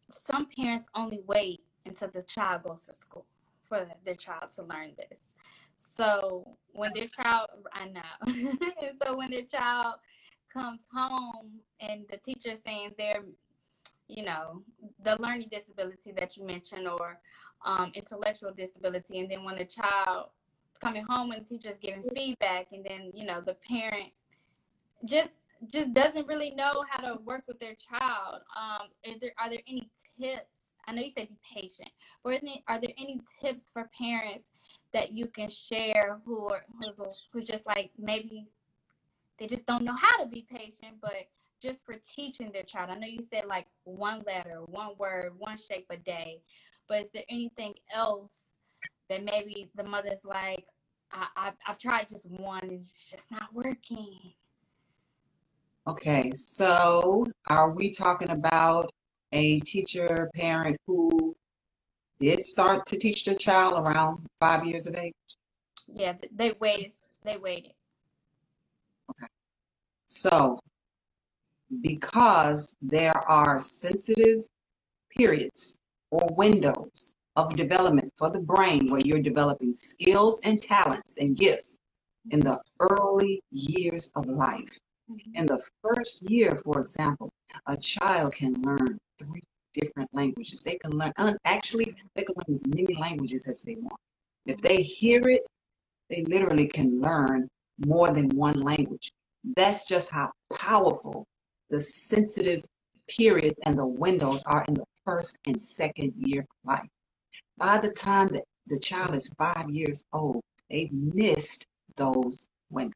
[0.09, 3.25] some parents only wait until the child goes to school
[3.67, 5.19] for their child to learn this.
[5.95, 8.53] So when their child, I know,
[9.03, 9.95] so when their child
[10.51, 13.23] comes home and the teacher is saying they're,
[14.07, 14.61] you know,
[15.03, 17.19] the learning disability that you mentioned or
[17.65, 20.29] um, intellectual disability, and then when the child
[20.81, 24.11] coming home and the teacher's giving feedback and then you know the parent
[25.05, 25.31] just
[25.71, 29.61] just doesn't really know how to work with their child um is there are there
[29.67, 29.89] any
[30.21, 30.61] tips?
[30.87, 31.89] I know you said be patient
[32.23, 34.45] but are there any tips for parents
[34.95, 36.95] that you can share who are who's,
[37.31, 38.47] who's just like maybe
[39.37, 41.27] they just don't know how to be patient but
[41.61, 45.57] just for teaching their child i know you said like one letter one word one
[45.57, 46.39] shape a day
[46.87, 48.45] but is there anything else
[49.09, 50.65] that maybe the mother's like,
[51.11, 54.33] I, I've tried just one, it's just not working.
[55.87, 58.91] Okay, so are we talking about
[59.31, 61.34] a teacher, parent who
[62.19, 65.13] did start to teach the child around five years of age?
[65.87, 66.93] Yeah, they waited.
[67.23, 67.73] They waited.
[69.09, 69.27] Okay.
[70.07, 70.59] So,
[71.81, 74.43] because there are sensitive
[75.15, 75.79] periods
[76.11, 81.79] or windows of development for the brain where you're developing skills and talents and gifts
[82.31, 84.79] in the early years of life.
[85.11, 85.35] Mm-hmm.
[85.35, 87.31] In the first year, for example,
[87.67, 89.41] a child can learn three
[89.75, 90.61] different languages.
[90.61, 91.13] They can learn,
[91.45, 93.99] actually, they can learn as many languages as they want.
[94.45, 95.41] If they hear it,
[96.09, 97.47] they literally can learn
[97.85, 99.11] more than one language.
[99.55, 101.25] That's just how powerful
[101.69, 102.63] the sensitive
[103.07, 106.89] period and the windows are in the first and second year of life.
[107.57, 111.65] By the time that the child is five years old, they've missed
[111.95, 112.93] those windows.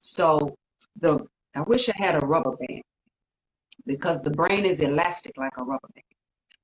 [0.00, 0.54] So
[1.00, 2.82] the I wish I had a rubber band
[3.86, 6.04] because the brain is elastic like a rubber band.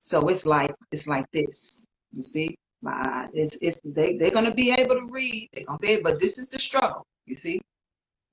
[0.00, 1.86] So it's like it's like this.
[2.12, 5.48] You see, my it's it's they they're gonna be able to read.
[5.52, 7.06] They're gonna be but this is the struggle.
[7.26, 7.60] You see,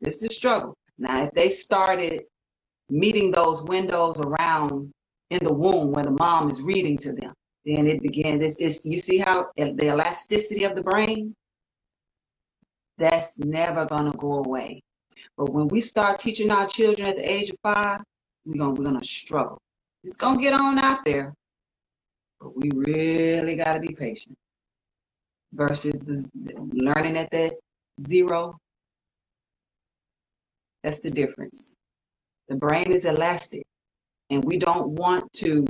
[0.02, 0.76] This is the struggle.
[0.98, 2.24] Now, if they started
[2.90, 4.92] meeting those windows around
[5.32, 7.34] in the womb when the mom is reading to them,
[7.66, 8.40] then it began.
[8.40, 11.36] This is you see how the elasticity of the brain.
[12.98, 14.82] That's never gonna go away.
[15.38, 18.02] But when we start teaching our children at the age of five,
[18.46, 19.58] we're gonna we're gonna struggle.
[20.04, 21.34] It's gonna get on out there,
[22.40, 24.38] but we really gotta be patient.
[25.54, 27.54] Versus the learning at that
[28.02, 28.58] zero.
[30.84, 31.76] That's the difference.
[32.48, 33.64] The brain is elastic,
[34.30, 35.66] and we don't want to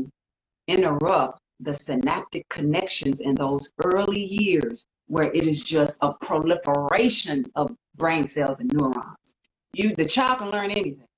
[0.67, 7.75] interrupt the synaptic connections in those early years where it is just a proliferation of
[7.95, 9.35] brain cells and neurons.
[9.73, 11.08] You, the child can learn anything,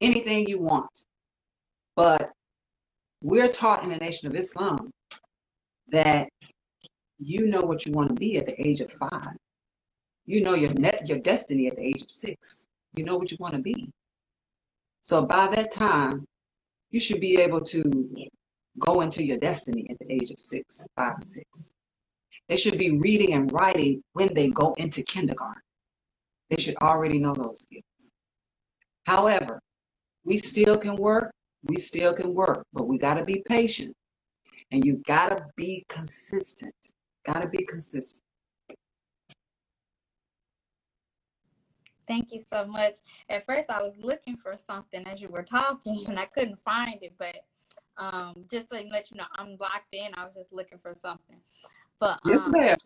[0.00, 1.06] anything you want.
[1.94, 2.30] But
[3.22, 4.90] we're taught in the Nation of Islam
[5.88, 6.28] that
[7.18, 9.36] you know what you want to be at the age of five.
[10.26, 12.66] You know your net, your destiny at the age of six.
[12.94, 13.90] You know what you want to be.
[15.02, 16.26] So by that time,
[16.90, 18.16] you should be able to
[18.78, 21.70] go into your destiny at the age of six, five, and six.
[22.48, 25.62] They should be reading and writing when they go into kindergarten.
[26.50, 28.12] They should already know those skills.
[29.06, 29.60] However,
[30.26, 33.94] we still can work, we still can work, but we got to be patient
[34.72, 36.74] and you got to be consistent.
[37.24, 38.22] Got to be consistent.
[42.08, 42.94] Thank you so much.
[43.28, 47.02] At first, I was looking for something as you were talking, and I couldn't find
[47.02, 47.14] it.
[47.18, 47.44] But
[47.96, 50.10] um, just to let you know, I'm locked in.
[50.14, 51.38] I was just looking for something.
[51.98, 52.76] But um, yes,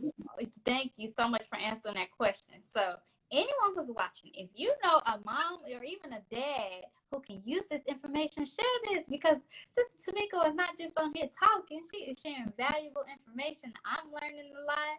[0.65, 2.55] thank you so much for answering that question.
[2.63, 2.95] So,
[3.33, 7.67] anyone who's watching, if you know a mom or even a dad who can use
[7.69, 12.21] this information, share this because Sister Tamiko is not just on here talking, she is
[12.21, 13.73] sharing valuable information.
[13.85, 14.99] I'm learning a lot.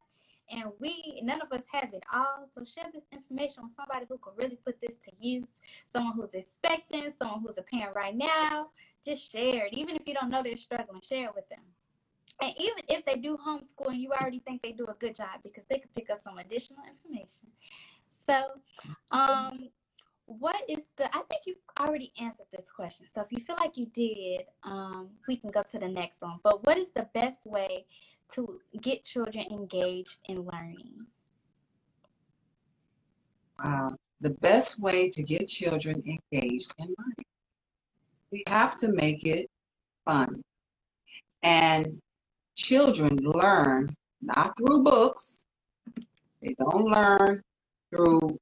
[0.50, 2.46] And we, none of us have it all.
[2.54, 5.54] So share this information with somebody who can really put this to use.
[5.88, 8.68] Someone who's expecting, someone who's a parent right now.
[9.06, 9.74] Just share it.
[9.74, 11.64] Even if you don't know they're struggling, share it with them.
[12.42, 15.40] And even if they do homeschool and you already think they do a good job
[15.44, 17.48] because they could pick up some additional information.
[18.32, 18.46] So,
[19.12, 19.68] um,
[20.26, 23.06] what is the, I think you already answered this question.
[23.14, 26.40] So if you feel like you did, um, we can go to the next one.
[26.42, 27.86] But what is the best way
[28.36, 31.06] to get children engaged in learning?
[33.62, 33.98] Wow.
[34.22, 37.26] The best way to get children engaged in learning.
[38.32, 39.50] We have to make it
[40.06, 40.42] fun.
[41.44, 42.00] And
[42.56, 45.44] children learn not through books.
[46.42, 47.44] They don't learn
[47.92, 48.38] through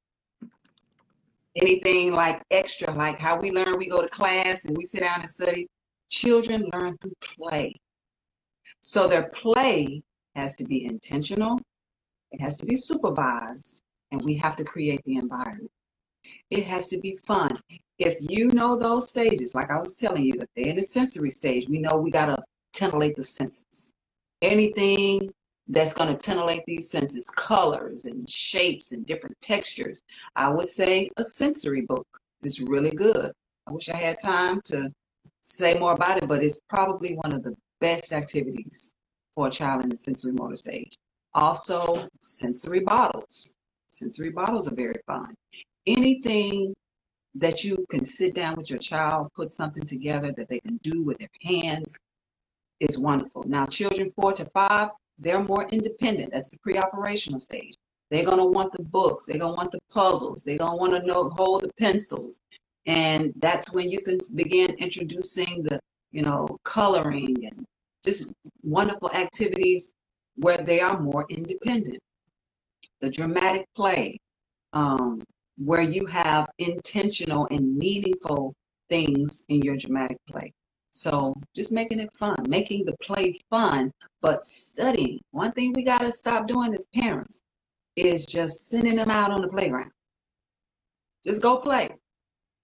[1.56, 5.20] anything like extra, like how we learn, we go to class and we sit down
[5.20, 5.68] and study.
[6.10, 7.74] Children learn through play.
[8.80, 10.02] So their play
[10.34, 11.60] has to be intentional,
[12.32, 13.82] it has to be supervised,
[14.12, 15.70] and we have to create the environment.
[16.50, 17.50] It has to be fun.
[17.98, 21.30] If you know those stages, like I was telling you, if they're in the sensory
[21.30, 22.42] stage, we know we got to
[22.72, 23.94] titillate the senses
[24.42, 25.32] anything
[25.70, 30.02] that's going to titillate these senses, colors and shapes and different textures.
[30.34, 32.06] I would say a sensory book
[32.42, 33.30] is really good.
[33.66, 34.92] I wish I had time to
[35.42, 38.94] say more about it, but it's probably one of the best activities
[39.32, 40.96] for a child in the sensory motor stage.
[41.34, 43.54] Also, sensory bottles.
[43.88, 45.34] Sensory bottles are very fun.
[45.86, 46.74] Anything
[47.36, 51.04] that you can sit down with your child, put something together that they can do
[51.04, 51.96] with their hands,
[52.80, 53.44] is wonderful.
[53.46, 54.88] Now, children four to five,
[55.20, 56.32] they're more independent.
[56.32, 57.74] That's the pre-operational stage.
[58.10, 59.26] They're gonna want the books.
[59.26, 60.42] They're gonna want the puzzles.
[60.42, 62.40] They're gonna want to know hold the pencils,
[62.86, 65.78] and that's when you can begin introducing the,
[66.10, 67.64] you know, coloring and
[68.04, 69.92] just wonderful activities
[70.36, 71.98] where they are more independent.
[73.00, 74.18] The dramatic play,
[74.72, 75.22] um,
[75.58, 78.54] where you have intentional and meaningful
[78.88, 80.52] things in your dramatic play.
[80.92, 85.20] So just making it fun, making the play fun, but studying.
[85.30, 87.42] One thing we got to stop doing as parents
[87.96, 89.90] is just sending them out on the playground.
[91.24, 91.90] Just go play.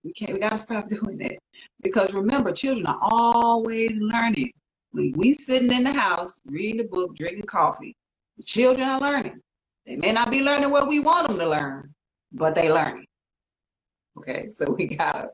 [0.03, 0.33] We can't.
[0.33, 1.39] We got to stop doing that
[1.83, 4.53] because remember, children are always learning.
[4.93, 7.95] We we sitting in the house reading a book, drinking coffee.
[8.39, 9.41] The children are learning.
[9.87, 11.95] They may not be learning what we want them to learn,
[12.33, 13.07] but they learning.
[14.19, 15.31] Okay, so we gotta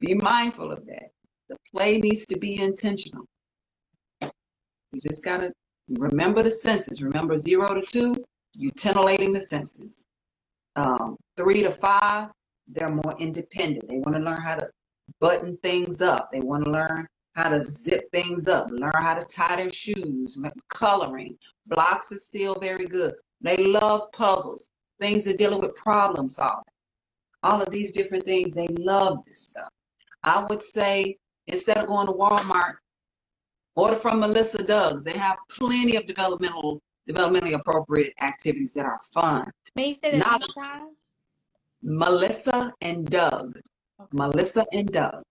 [0.00, 1.10] be mindful of that.
[1.52, 3.26] The play needs to be intentional.
[4.92, 5.52] You just got to
[5.90, 7.02] remember the senses.
[7.02, 8.16] Remember zero to two,
[8.54, 10.06] you titillating the senses.
[10.76, 12.30] Um, three to five,
[12.68, 13.88] they're more independent.
[13.88, 14.68] They want to learn how to
[15.20, 16.30] button things up.
[16.32, 20.38] They want to learn how to zip things up, learn how to tie their shoes,
[20.70, 21.38] coloring.
[21.66, 23.14] Blocks is still very good.
[23.42, 24.68] They love puzzles,
[25.00, 26.64] things that dealing with problem solving.
[27.44, 28.54] all of these different things.
[28.54, 29.70] They love this stuff.
[30.24, 32.74] I would say instead of going to Walmart,
[33.74, 35.04] order from Melissa Doug's.
[35.04, 39.50] They have plenty of developmental, developmentally appropriate activities that are fun.
[39.76, 40.88] May you say that Not?
[41.82, 43.56] Melissa and Doug.
[44.00, 44.08] Okay.
[44.12, 45.22] Melissa and Doug.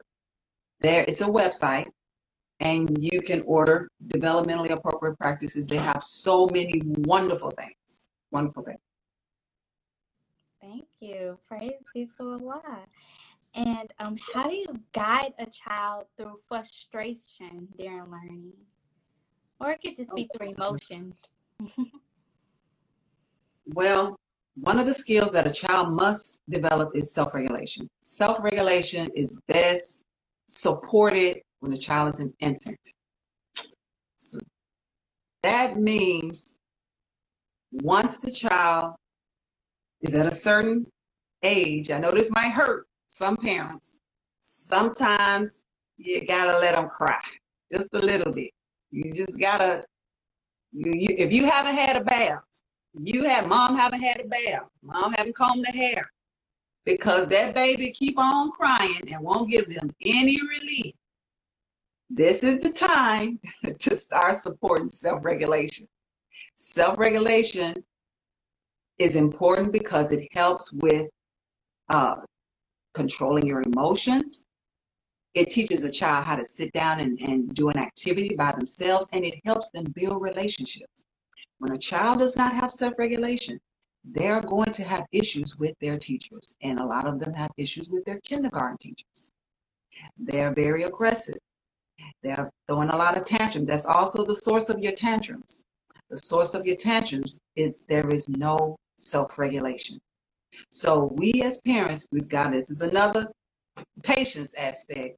[0.81, 1.85] There, it's a website,
[2.59, 5.67] and you can order developmentally appropriate practices.
[5.67, 8.09] They have so many wonderful things.
[8.31, 8.79] Wonderful things.
[10.59, 11.37] Thank you.
[11.47, 12.61] Praise be to Allah.
[13.53, 18.53] And um, how do you guide a child through frustration during learning?
[19.59, 21.15] Or it could just be through emotions.
[23.73, 24.17] well,
[24.55, 27.89] one of the skills that a child must develop is self regulation.
[28.01, 30.05] Self regulation is best
[30.47, 32.79] supported when a child is an infant.
[34.17, 34.39] So
[35.43, 36.59] that means
[37.71, 38.95] once the child
[40.01, 40.85] is at a certain
[41.43, 42.87] age, I know this might hurt
[43.21, 43.99] some parents.
[44.41, 45.65] Sometimes
[45.97, 47.21] you gotta let them cry
[47.71, 48.51] just a little bit.
[48.89, 49.85] You just gotta.
[50.71, 52.41] You, you, if you haven't had a bath,
[52.95, 56.11] you have mom haven't had a bath, mom haven't combed the hair,
[56.83, 60.95] because that baby keep on crying and won't give them any relief.
[62.09, 63.39] This is the time
[63.79, 65.87] to start supporting self-regulation.
[66.55, 67.83] Self-regulation
[68.97, 71.07] is important because it helps with
[71.89, 72.15] uh,
[72.93, 74.45] controlling your emotions.
[75.33, 79.07] It teaches a child how to sit down and, and do an activity by themselves,
[79.13, 81.05] and it helps them build relationships.
[81.59, 83.59] When a child does not have self regulation,
[84.03, 87.89] they're going to have issues with their teachers, and a lot of them have issues
[87.89, 89.31] with their kindergarten teachers.
[90.17, 91.37] They're very aggressive.
[92.23, 93.67] They're throwing a lot of tantrums.
[93.67, 95.65] That's also the source of your tantrums.
[96.09, 100.01] The source of your tantrums is there is no self regulation.
[100.69, 103.27] So we as parents, we've got this is another
[104.03, 105.17] patience aspect.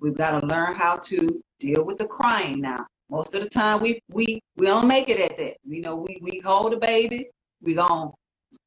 [0.00, 2.86] We've got to learn how to deal with the crying now.
[3.10, 5.56] Most of the time we we we don't make it at that.
[5.64, 7.28] You know, we we hold the baby,
[7.60, 8.10] we gonna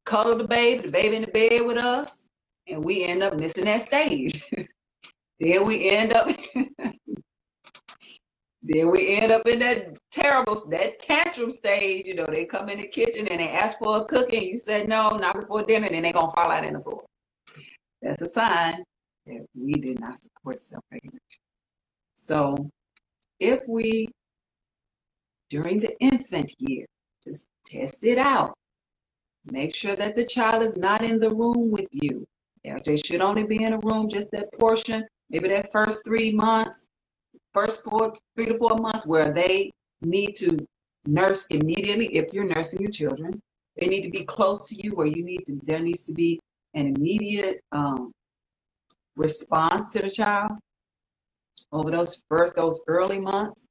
[0.05, 2.25] cuddle the baby, the baby in the bed with us,
[2.67, 4.43] and we end up missing that stage.
[5.39, 6.29] then we end up
[8.67, 12.07] then we end up in that terrible, that tantrum stage.
[12.07, 14.57] You know, they come in the kitchen and they ask for a cookie, and you
[14.57, 17.03] said no, not before dinner, and then they're gonna fall out in the floor.
[18.01, 18.83] That's a sign
[19.27, 21.19] that we did not support self-regulation.
[22.15, 22.71] So,
[23.39, 24.07] if we
[25.49, 26.87] during the infant year
[27.23, 28.55] just test it out,
[29.45, 32.25] make sure that the child is not in the room with you.
[32.83, 36.89] They should only be in a room just that portion, maybe that first three months
[37.55, 40.57] first four, three to four months where they need to
[41.07, 43.41] nurse immediately if you're nursing your children.
[43.79, 46.39] They need to be close to you where you need to, there needs to be
[46.73, 48.11] an immediate um,
[49.15, 50.51] response to the child
[51.71, 53.67] over those first, those early months.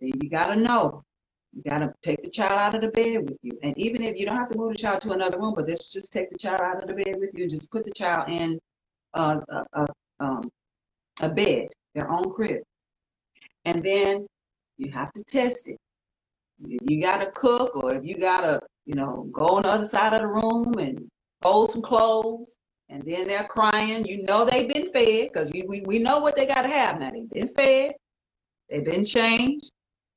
[0.00, 1.02] Then you got to know.
[1.52, 3.58] You got to take the child out of the bed with you.
[3.64, 5.92] And even if you don't have to move the child to another room, but let's
[5.92, 8.28] just take the child out of the bed with you and just put the child
[8.28, 8.58] in
[9.14, 9.86] uh, a, a,
[10.20, 10.48] um,
[11.22, 12.62] a bed, their own crib
[13.64, 14.26] and then
[14.78, 15.76] you have to test it.
[16.66, 19.68] If you got to cook, or if you got to, you know, go on the
[19.68, 21.08] other side of the room and
[21.40, 22.56] fold some clothes,
[22.88, 26.46] and then they're crying, you know they've been fed because we, we know what they
[26.46, 27.10] got to have now.
[27.10, 27.92] They've been fed,
[28.68, 29.70] they've been changed,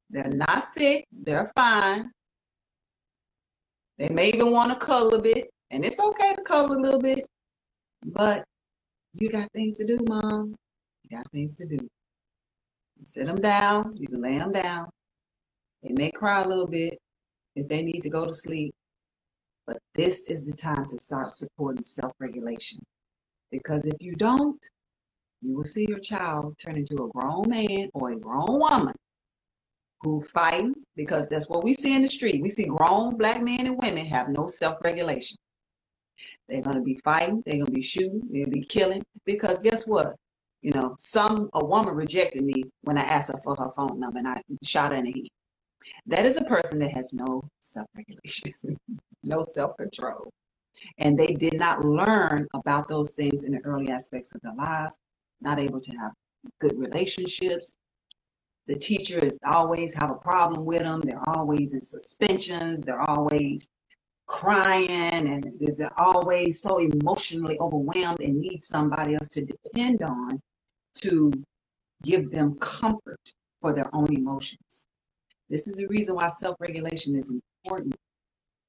[0.09, 2.09] they're not sick, they're fine.
[3.99, 6.99] They may even want to color a bit, and it's okay to color a little
[6.99, 7.25] bit,
[8.05, 8.43] but
[9.13, 10.55] you got things to do, mom.
[11.03, 11.77] You got things to do
[13.03, 13.95] sit them down.
[13.97, 14.89] You can lay them down.
[15.81, 16.97] They may cry a little bit
[17.55, 18.73] if they need to go to sleep.
[19.67, 22.79] But this is the time to start supporting self regulation.
[23.51, 24.63] Because if you don't,
[25.41, 28.95] you will see your child turn into a grown man or a grown woman
[30.01, 32.41] who fighting because that's what we see in the street.
[32.41, 35.37] We see grown black men and women have no self regulation.
[36.47, 39.87] They're going to be fighting, they're going to be shooting, they'll be killing because guess
[39.87, 40.15] what?
[40.63, 44.19] You know, some a woman rejected me when I asked her for her phone number
[44.19, 45.27] and I shot her in the head.
[46.05, 48.77] That is a person that has no self-regulation,
[49.23, 50.31] no self-control.
[50.99, 54.97] And they did not learn about those things in the early aspects of their lives,
[55.41, 56.13] not able to have
[56.59, 57.75] good relationships.
[58.65, 61.01] The teacher is always have a problem with them.
[61.01, 62.83] They're always in suspensions.
[62.83, 63.67] They're always
[64.27, 70.41] crying and they're always so emotionally overwhelmed and need somebody else to depend on
[70.95, 71.31] to
[72.03, 73.19] give them comfort
[73.61, 74.85] for their own emotions.
[75.49, 77.33] This is the reason why self regulation is
[77.63, 77.95] important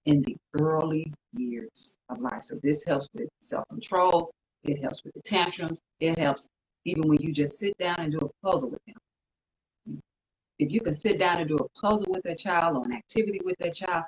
[0.06, 2.42] in the early years of life.
[2.42, 4.30] So this helps with self-control.
[4.64, 5.80] It helps with the tantrums.
[6.00, 6.48] It helps
[6.84, 10.00] even when you just sit down and do a puzzle with them.
[10.58, 13.40] If you can sit down and do a puzzle with that child or an activity
[13.44, 14.04] with that child,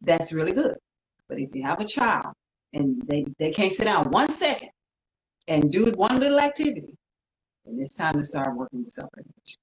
[0.00, 0.76] that's really good.
[1.28, 2.34] But if you have a child
[2.72, 4.70] and they, they can't sit down one second
[5.48, 6.94] and do one little activity,
[7.64, 9.58] then it's time to start working with self-regulation.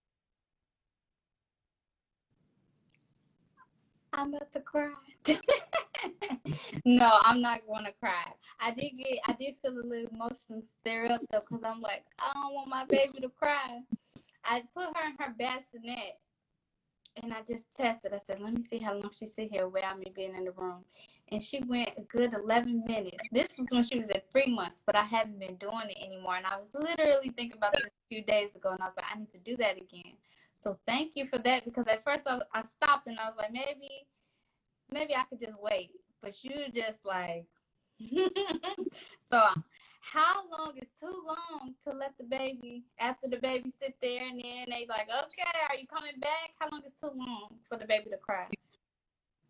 [4.14, 4.91] I'm about to cry.
[6.86, 8.34] no, I'm not going to cry.
[8.60, 12.04] I did get, I did feel a little emotional stir up though, because I'm like,
[12.20, 13.80] I don't want my baby to cry.
[14.45, 16.20] I put her in her bassinet
[17.18, 18.14] and I just tested.
[18.14, 20.51] I said, let me see how long she sit here without me being in the
[20.51, 20.84] room.
[21.32, 23.18] And she went a good 11 minutes.
[23.32, 26.36] This was when she was at three months, but I haven't been doing it anymore.
[26.36, 29.05] And I was literally thinking about this a few days ago, and I was like,
[29.14, 30.14] I need to do that again.
[30.53, 33.51] So thank you for that because at first I, I stopped and I was like,
[33.51, 34.05] maybe,
[34.91, 35.91] maybe I could just wait.
[36.22, 37.45] But you just like,
[39.32, 39.41] so
[40.02, 44.41] how long is too long to let the baby after the baby sit there and
[44.43, 46.52] then they like, okay, are you coming back?
[46.60, 48.47] How long is too long for the baby to cry?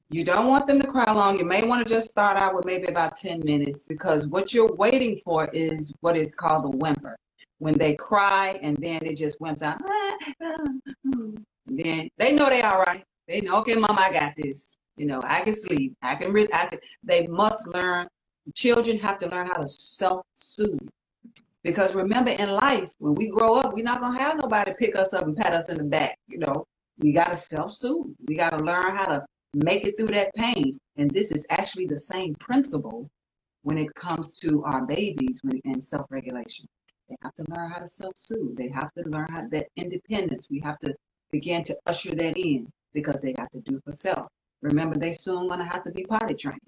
[0.09, 1.39] You don't want them to cry long.
[1.39, 4.73] You may want to just start out with maybe about 10 minutes because what you're
[4.75, 7.15] waiting for is what is called a whimper.
[7.59, 9.81] When they cry and then it just whimps out,
[11.65, 13.05] then they know they all right.
[13.27, 14.75] They know, okay, mom, I got this.
[14.97, 15.95] You know, I can sleep.
[16.01, 16.49] I can read.
[16.51, 16.79] I can.
[17.03, 18.07] They must learn.
[18.55, 20.89] Children have to learn how to self-soothe.
[21.63, 25.13] Because remember, in life, when we grow up, we're not gonna have nobody pick us
[25.13, 26.17] up and pat us in the back.
[26.27, 26.65] You know,
[26.97, 28.15] we gotta self-soothe.
[28.27, 30.79] We gotta learn how to make it through that pain.
[30.97, 33.09] And this is actually the same principle
[33.63, 36.67] when it comes to our babies and self-regulation.
[37.09, 38.57] They have to learn how to self-soothe.
[38.57, 40.49] They have to learn how that independence.
[40.49, 40.95] We have to
[41.31, 44.27] begin to usher that in because they got to do for self.
[44.61, 46.59] Remember, they soon gonna have to be potty trained.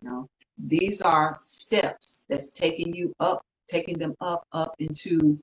[0.00, 0.28] You know,
[0.66, 5.38] these are steps that's taking you up, taking them up, up into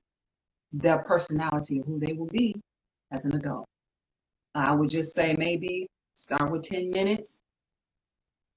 [0.72, 2.54] their personality, of who they will be
[3.12, 3.66] as an adult.
[4.54, 7.40] I would just say maybe start with 10 minutes.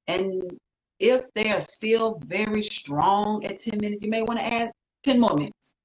[0.07, 0.57] And
[0.99, 4.71] if they are still very strong at 10 minutes, you may want to add
[5.03, 5.75] 10 more minutes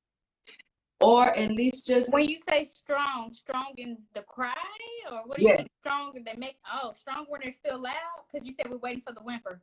[1.00, 4.54] or at least just when you say strong strong in the cry
[5.10, 5.58] or what do you yeah.
[5.58, 7.94] mean strong they make oh strong when they're still loud
[8.32, 9.60] because you said we're waiting for the whimper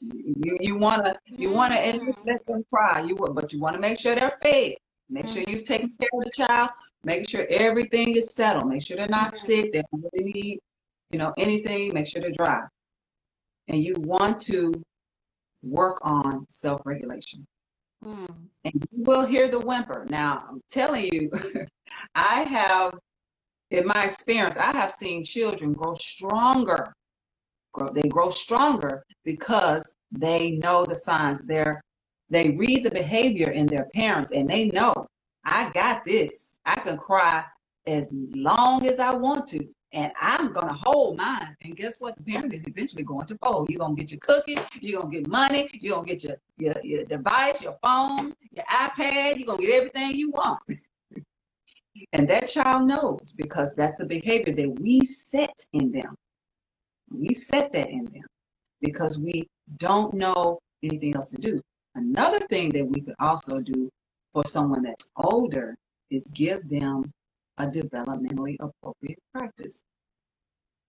[0.00, 2.14] you you want to you want to mm.
[2.26, 4.74] let them cry you but you want to make sure they're fed
[5.08, 5.32] make mm.
[5.32, 6.70] sure you've taken care of the child
[7.04, 9.36] make sure everything is settled make sure they're not mm.
[9.36, 10.58] sick they don't really need
[11.10, 12.62] you know anything make sure they're dry
[13.68, 14.72] and you want to
[15.62, 17.46] work on self-regulation
[18.04, 18.48] Mm.
[18.64, 20.06] And you will hear the whimper.
[20.08, 21.30] Now, I'm telling you,
[22.14, 22.98] I have,
[23.70, 26.92] in my experience, I have seen children grow stronger.
[27.92, 31.44] They grow stronger because they know the signs.
[31.46, 31.82] They're,
[32.30, 35.06] they read the behavior in their parents and they know,
[35.44, 36.58] I got this.
[36.64, 37.44] I can cry
[37.86, 41.56] as long as I want to and I'm gonna hold mine.
[41.62, 42.16] And guess what?
[42.16, 43.70] The parent is eventually going to fold.
[43.70, 47.04] You're gonna get your cookie, you're gonna get money, you're gonna get your, your, your
[47.04, 50.60] device, your phone, your iPad, you're gonna get everything you want.
[52.12, 56.14] and that child knows because that's a behavior that we set in them.
[57.10, 58.24] We set that in them
[58.80, 59.48] because we
[59.78, 61.60] don't know anything else to do.
[61.94, 63.90] Another thing that we could also do
[64.32, 65.76] for someone that's older
[66.10, 67.10] is give them
[67.58, 69.82] a developmentally appropriate practice.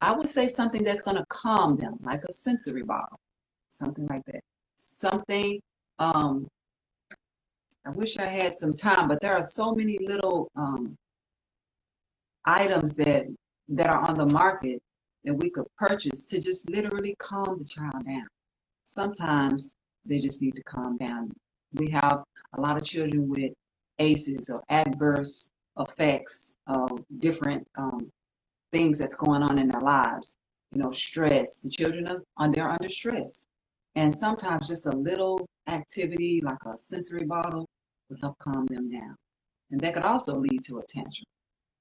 [0.01, 3.18] I would say something that's going to calm them, like a sensory bottle,
[3.70, 4.41] something like that.
[4.76, 5.59] Something,
[5.97, 6.47] um,
[7.86, 10.95] I wish I had some time, but there are so many little um,
[12.45, 13.26] items that
[13.70, 14.82] that are on the market
[15.28, 18.25] that we could purchase to just literally calm the child down.
[18.86, 19.75] Sometimes
[20.05, 21.30] they just need to calm down.
[21.73, 22.23] We have
[22.53, 23.51] a lot of children with
[23.99, 28.09] ACEs or adverse effects of different um,
[28.71, 30.38] things that's going on in their lives.
[30.71, 31.59] You know, stress.
[31.59, 33.45] The children are they're under stress,
[33.95, 37.65] and sometimes just a little activity like a sensory bottle
[38.09, 39.15] will help calm them down,
[39.71, 41.25] and that could also lead to a tantrum.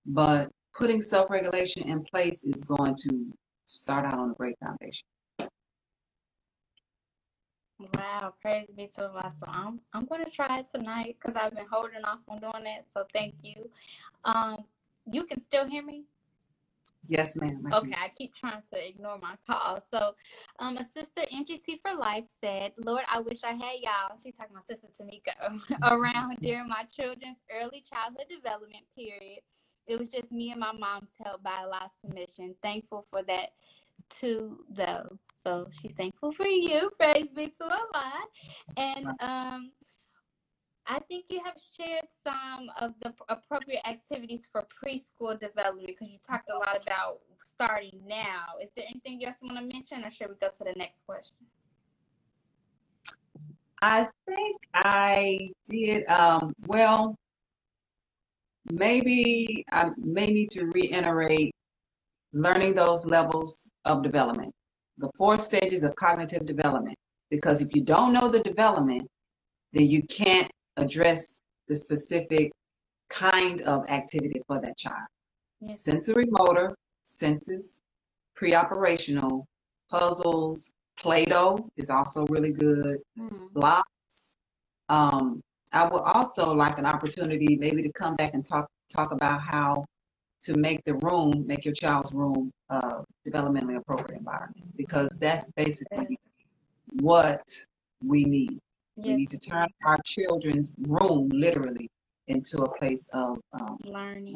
[0.07, 3.33] But putting self-regulation in place is going to
[3.65, 5.07] start out on a great foundation.
[7.95, 9.31] Wow, praise be to Allah.
[9.31, 12.87] So I'm I'm gonna try it tonight because I've been holding off on doing that.
[12.93, 13.69] So thank you.
[14.25, 14.65] Um,
[15.11, 16.05] you can still hear me?
[17.09, 17.63] Yes, ma'am.
[17.73, 19.79] okay, I keep trying to ignore my call.
[19.89, 20.15] So,
[20.59, 24.57] um, a sister MGT for Life said, "Lord, I wish I had y'all." She's talking
[24.57, 29.41] my sister Tamiko around during my children's early childhood development period.
[29.87, 32.55] It was just me and my mom's help by Allah's permission.
[32.63, 33.51] Thankful for that
[34.11, 35.19] too, though.
[35.37, 36.91] So she's thankful for you.
[37.01, 38.13] Praise be to Allah.
[38.77, 39.71] And um,
[40.87, 46.19] I think you have shared some of the appropriate activities for preschool development because you
[46.27, 48.45] talked a lot about starting now.
[48.63, 51.05] Is there anything else you want to mention, or should we go to the next
[51.07, 51.37] question?
[53.83, 56.07] I think I did.
[56.09, 57.19] Um, well,
[58.71, 61.55] maybe I may need to reiterate
[62.33, 64.53] learning those levels of development,
[64.99, 66.97] the four stages of cognitive development.
[67.31, 69.09] Because if you don't know the development,
[69.73, 72.53] then you can't address the specific
[73.11, 75.07] kind of activity for that child.
[75.61, 75.81] Yes.
[75.81, 77.81] Sensory motor, senses,
[78.35, 79.47] pre-operational,
[79.91, 82.99] puzzles, Play-Doh is also really good.
[83.19, 83.53] Mm.
[83.53, 84.37] Blocks.
[84.89, 85.43] Um,
[85.77, 89.85] I would also like an opportunity maybe to come back and talk talk about how
[90.43, 96.19] to make the room, make your child's room uh, developmentally appropriate environment because that's basically
[97.01, 97.43] what
[98.03, 98.59] we need.
[98.97, 99.07] Yes.
[99.07, 101.91] We need to turn our children's room literally
[102.29, 104.35] into a place of um, learning.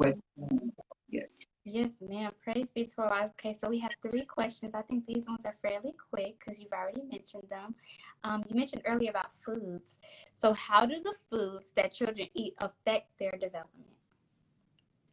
[1.09, 1.45] yes.
[1.63, 2.31] Yes, ma'am.
[2.43, 3.29] Praise be to Allah.
[3.39, 4.73] Okay, so we have three questions.
[4.73, 7.75] I think these ones are fairly quick because you've already mentioned them.
[8.23, 9.99] Um, you mentioned earlier about foods.
[10.33, 13.89] So, how do the foods that children eat affect their development?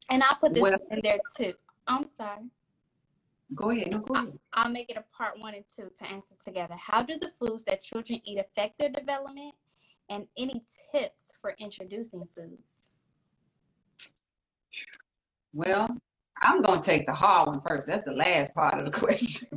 [0.09, 1.53] And I'll put this well, in there too.
[1.87, 2.47] I'm sorry.
[3.55, 3.91] Go ahead.
[3.91, 4.39] No, go ahead.
[4.55, 6.77] I, will make it a part one and two to answer together.
[6.79, 9.55] How do the foods that children eat affect their development?
[10.09, 12.93] And any tips for introducing foods?
[15.53, 15.89] Well,
[16.43, 17.87] I'm going to take the hard one first.
[17.87, 19.49] That's the last part of the question.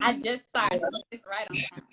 [0.00, 0.82] I just started.
[0.82, 1.84] Right on time.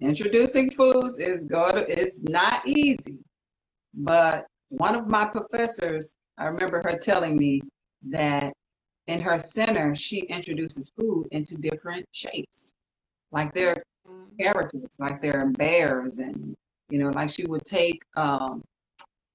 [0.00, 3.18] Introducing foods is going to, it's not easy,
[3.94, 7.62] but one of my professors, I remember her telling me
[8.10, 8.52] that
[9.08, 12.74] in her center, she introduces food into different shapes.
[13.32, 14.36] Like they're mm-hmm.
[14.40, 16.54] characters, like they're bears, and
[16.90, 18.62] you know, like she would take um,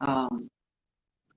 [0.01, 0.49] um,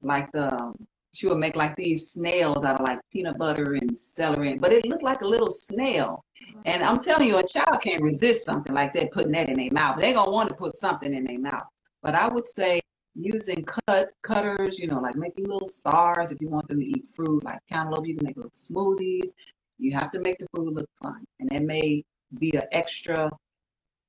[0.06, 0.72] like the
[1.12, 4.84] she would make like these snails out of like peanut butter and celery, but it
[4.84, 6.22] looked like a little snail.
[6.66, 9.70] And I'm telling you, a child can't resist something like that, putting that in their
[9.70, 9.98] mouth.
[9.98, 11.66] They're gonna want to put something in their mouth.
[12.02, 12.80] But I would say
[13.14, 17.06] using cut cutters, you know, like making little stars if you want them to eat
[17.14, 19.30] fruit, like cantaloupe, you can make little smoothies.
[19.78, 21.24] You have to make the food look fun.
[21.40, 22.04] And it may
[22.38, 23.30] be an extra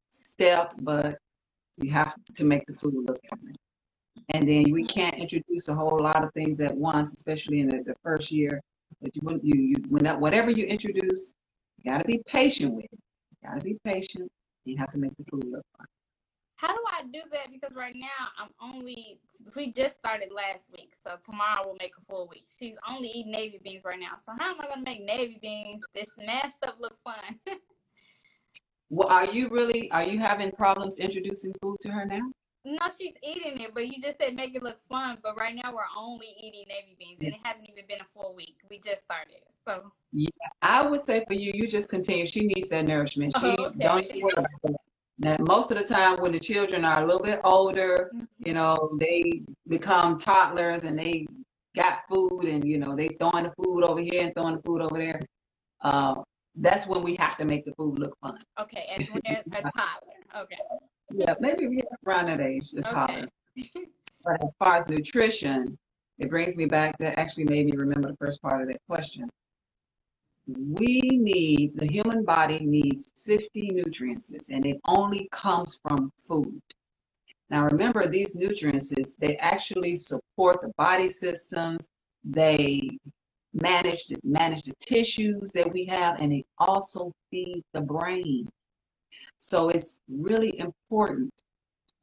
[0.10, 1.18] step, but
[1.78, 3.56] you have to make the food look fun.
[4.30, 7.84] And then we can't introduce a whole lot of things at once, especially in the,
[7.84, 8.62] the first year.
[9.02, 11.34] But you, you, you, when that, whatever you introduce,
[11.78, 13.00] you got to be patient with it.
[13.42, 14.30] You got to be patient.
[14.66, 15.88] You have to make the food look fun.
[16.58, 17.52] How do I do that?
[17.52, 18.08] Because right now
[18.38, 19.20] I'm only
[19.56, 22.46] we just started last week, so tomorrow we'll make a full week.
[22.60, 24.18] She's only eating navy beans right now.
[24.26, 25.84] So how am I gonna make navy beans?
[25.94, 27.40] This mashed up look fun.
[28.90, 32.32] well, are you really are you having problems introducing food to her now?
[32.68, 35.20] No, she's eating it, but you just said make it look fun.
[35.24, 38.36] But right now we're only eating navy beans, and it hasn't even been a full
[38.36, 38.58] week.
[38.70, 39.90] We just started, so.
[40.12, 40.30] Yeah,
[40.62, 42.26] I would say for you, you just continue.
[42.26, 43.34] She needs that nourishment.
[43.40, 43.80] She oh, okay.
[43.80, 44.76] don't even worry about that.
[45.20, 48.26] Now, most of the time, when the children are a little bit older, mm-hmm.
[48.46, 51.26] you know, they become toddlers and they
[51.74, 54.82] got food and, you know, they throwing the food over here and throwing the food
[54.82, 55.22] over there.
[55.82, 56.16] Uh,
[56.56, 58.38] that's when we have to make the food look fun.
[58.60, 60.44] Okay, and when they're a toddler.
[60.44, 60.58] Okay.
[61.14, 63.28] Yeah, maybe we have around that age, a toddler.
[63.58, 63.86] Okay.
[64.24, 65.78] but as far as nutrition,
[66.20, 69.30] it brings me back, that actually made me remember the first part of that question
[70.48, 76.62] we need, the human body needs 50 nutrients, and it only comes from food.
[77.50, 81.90] Now, remember, these nutrients, they actually support the body systems,
[82.24, 82.98] they
[83.54, 88.48] manage the, manage the tissues that we have, and they also feed the brain.
[89.40, 91.32] So it's really important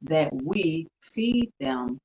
[0.01, 1.99] that we feed them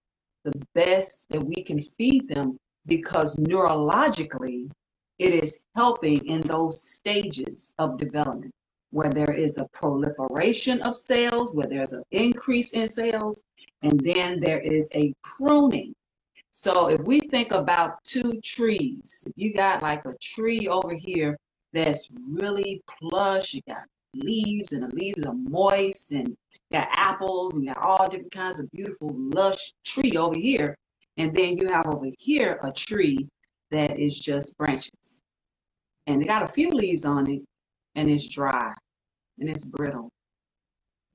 [0.44, 4.70] the best that we can feed them because neurologically
[5.18, 8.52] it is helping in those stages of development
[8.90, 13.42] where there is a proliferation of cells, where there's an increase in cells,
[13.82, 15.94] and then there is a pruning.
[16.50, 21.38] So if we think about two trees, if you got like a tree over here
[21.72, 26.36] that's really plush, you got leaves and the leaves are moist and
[26.72, 30.76] got apples and got all different kinds of beautiful lush tree over here.
[31.16, 33.28] And then you have over here a tree
[33.70, 35.22] that is just branches.
[36.06, 37.42] And it got a few leaves on it
[37.94, 38.72] and it's dry
[39.38, 40.10] and it's brittle.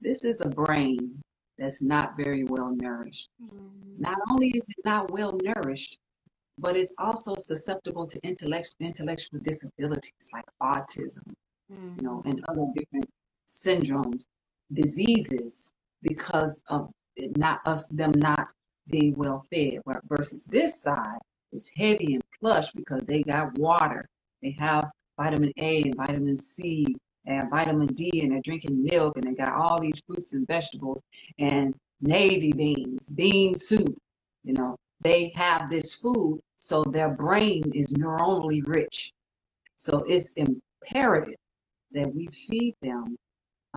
[0.01, 1.21] This is a brain
[1.57, 3.29] that's not very well nourished.
[3.41, 4.01] Mm-hmm.
[4.01, 5.97] Not only is it not well nourished,
[6.57, 11.33] but it's also susceptible to intellect, intellectual disabilities like autism,
[11.71, 11.97] Mm.
[11.97, 13.09] you know, and other different
[13.47, 14.25] syndromes,
[14.73, 16.91] diseases because of
[17.37, 18.53] not us them not
[18.87, 19.79] being well fed.
[20.07, 21.17] Versus this side
[21.53, 24.07] is heavy and plush because they got water,
[24.43, 26.85] they have vitamin A and vitamin C
[27.25, 31.01] and vitamin D, and they're drinking milk, and they got all these fruits and vegetables
[31.39, 33.97] and navy beans, bean soup.
[34.43, 39.11] You know, they have this food, so their brain is neuronally rich.
[39.77, 41.35] So it's imperative
[41.95, 43.17] that we feed them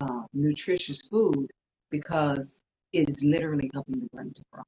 [0.00, 1.46] uh, nutritious food
[1.90, 2.62] because
[2.92, 4.62] it is literally helping the brain to grow.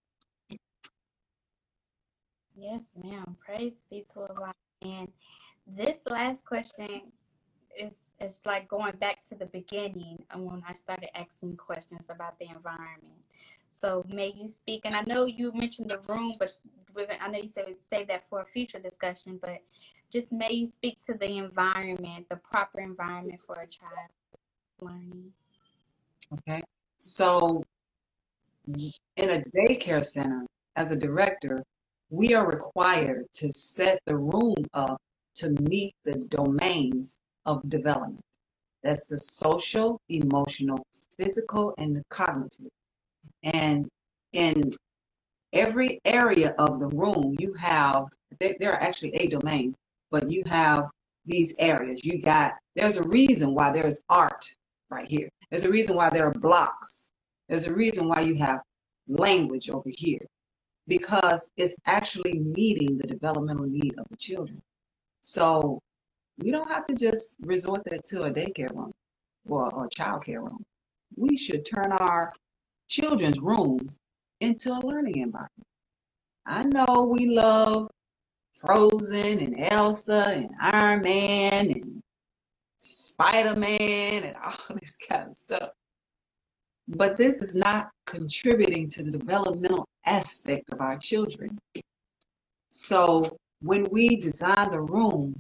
[2.57, 3.37] Yes, ma'am.
[3.45, 4.53] Praise be to Allah.
[4.83, 5.09] And
[5.67, 7.13] this last question
[7.79, 12.47] is is like going back to the beginning when I started asking questions about the
[12.49, 13.23] environment.
[13.71, 16.53] So may you speak, and I know you mentioned the room, but
[17.21, 19.63] I know you said we'd save that for a future discussion, but
[20.13, 24.11] just may you speak to the environment, the proper environment for a child
[24.81, 25.33] learning.
[26.33, 26.61] Okay.
[26.99, 27.63] So
[28.67, 30.45] in a daycare center,
[30.77, 31.63] as a director,
[32.11, 35.01] we are required to set the room up
[35.37, 38.25] to meet the domains of development.
[38.83, 40.83] That's the social, emotional,
[41.17, 42.71] physical, and the cognitive.
[43.43, 43.89] And
[44.33, 44.73] in
[45.53, 48.07] every area of the room, you have,
[48.39, 49.77] there, there are actually eight domains,
[50.11, 50.85] but you have
[51.27, 52.05] these areas.
[52.05, 54.47] You got, there's a reason why there's art
[54.89, 55.29] right here.
[55.51, 57.11] There's a reason why there are blocks.
[57.49, 58.61] There's a reason why you have
[59.09, 60.25] language over here
[60.87, 64.61] because it's actually meeting the developmental need of the children.
[65.23, 65.81] So
[66.41, 68.93] we don't have to just resort that to a daycare room
[69.49, 70.63] or, or child care room.
[71.17, 72.33] We should turn our
[72.89, 73.99] children's rooms
[74.41, 75.67] into a learning environment.
[76.47, 77.91] I know we love
[78.55, 82.03] Frozen and Elsa and Iron Man and
[82.79, 85.71] Spider Man and all this kind of stuff.
[86.89, 91.59] But this is not contributing to the developmental aspect of our children.
[92.71, 95.35] So when we design the room,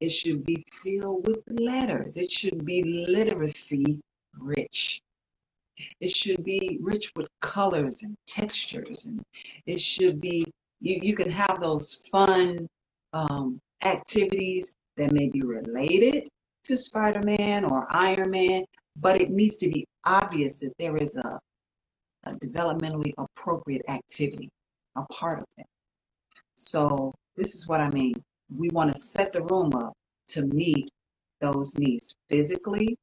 [0.00, 2.16] it should be filled with letters.
[2.16, 4.00] It should be literacy
[4.38, 5.02] rich.
[6.00, 9.06] It should be rich with colors and textures.
[9.06, 9.22] And
[9.66, 10.44] it should be,
[10.80, 12.66] you, you can have those fun
[13.12, 16.28] um, activities that may be related
[16.64, 18.64] to Spider Man or Iron Man,
[18.96, 21.38] but it needs to be obvious that there is a,
[22.24, 24.48] a developmentally appropriate activity,
[24.96, 25.66] a part of that.
[26.56, 28.22] So, this is what I mean.
[28.56, 29.92] We want to set the room up
[30.28, 30.90] to meet
[31.40, 32.96] those needs physically,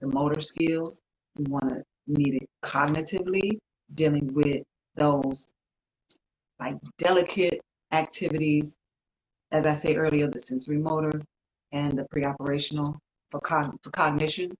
[0.00, 1.00] the motor skills.
[1.36, 3.58] We want to meet it cognitively,
[3.94, 4.62] dealing with
[4.96, 5.48] those
[6.60, 7.60] like delicate
[7.92, 8.76] activities,
[9.52, 11.20] as I say earlier, the sensory motor
[11.72, 12.96] and the pre-operational
[13.30, 14.52] for, cog- for cognition,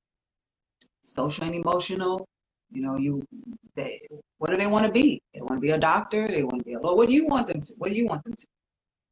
[1.03, 2.27] social and emotional.
[2.73, 3.23] You know, you
[3.77, 4.01] they
[4.39, 5.21] what do they want to be?
[5.33, 6.27] They want to be a doctor.
[6.27, 6.97] They want to be a lawyer.
[6.97, 7.75] What do you want them to?
[7.79, 8.47] What do you want them to?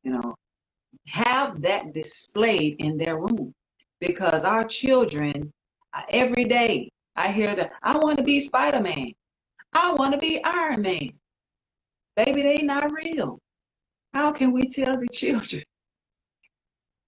[0.02, 0.34] You know,
[1.07, 3.55] have that displayed in their room
[4.00, 5.53] because our children
[5.94, 9.09] uh, every day I hear that I want to be Spider Man.
[9.72, 11.12] I want to be Iron Man.
[12.16, 13.38] Baby, they not real.
[14.14, 15.62] How can we tell the children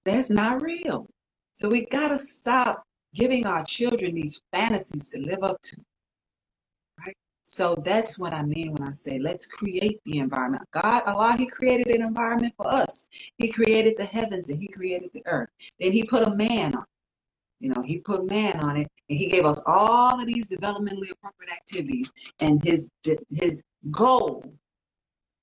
[0.05, 1.07] that's not real?
[1.55, 2.83] So we gotta stop
[3.15, 5.77] giving our children these fantasies to live up to.
[7.45, 10.65] So that's what I mean when I say let's create the environment.
[10.71, 13.07] God, Allah, He created an environment for us.
[13.37, 15.51] He created the heavens and He created the earth.
[15.79, 16.87] Then He put a man on.
[17.61, 21.11] You know, He put man on it, and He gave us all of these developmentally
[21.11, 22.11] appropriate activities.
[22.41, 22.91] And His
[23.31, 24.43] His goal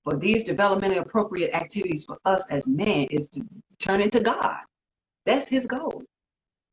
[0.03, 3.41] for these developmentally appropriate activities for us as man is to
[3.77, 4.61] turn into God.
[5.27, 6.01] That's His goal.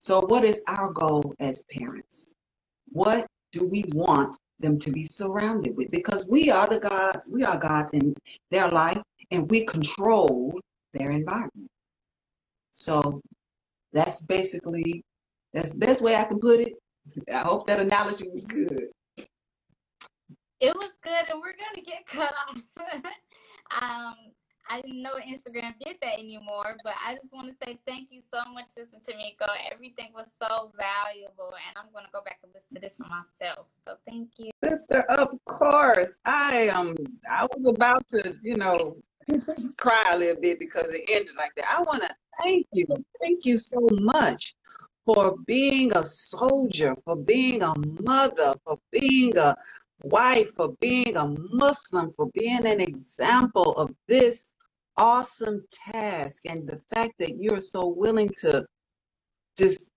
[0.01, 2.35] So, what is our goal as parents?
[2.91, 5.91] What do we want them to be surrounded with?
[5.91, 8.15] Because we are the gods, we are gods in
[8.51, 10.59] their life, and we control
[10.95, 11.69] their environment.
[12.73, 13.21] So,
[13.93, 15.03] that's basically
[15.53, 16.75] that's the best way I can put it.
[17.33, 18.89] I hope that analogy was good.
[20.61, 22.63] It was good, and we're gonna get cut off.
[23.83, 24.15] um,
[24.71, 28.21] I didn't know Instagram did that anymore, but I just want to say thank you
[28.21, 29.49] so much, Sister Tamiko.
[29.73, 33.67] Everything was so valuable, and I'm gonna go back and listen to this for myself.
[33.85, 34.51] So thank you.
[34.63, 36.19] Sister, of course.
[36.25, 36.95] I um
[37.31, 38.97] I was about to, you know,
[39.79, 41.67] cry a little bit because it ended like that.
[41.69, 42.11] I wanna
[42.43, 42.87] thank you.
[43.21, 44.55] Thank you so much
[45.07, 49.57] for being a soldier, for being a mother, for being a
[50.03, 54.51] wife, for being a Muslim, for being an example of this
[54.99, 56.43] awesome task.
[56.47, 58.65] And the fact that you're so willing to
[59.57, 59.91] just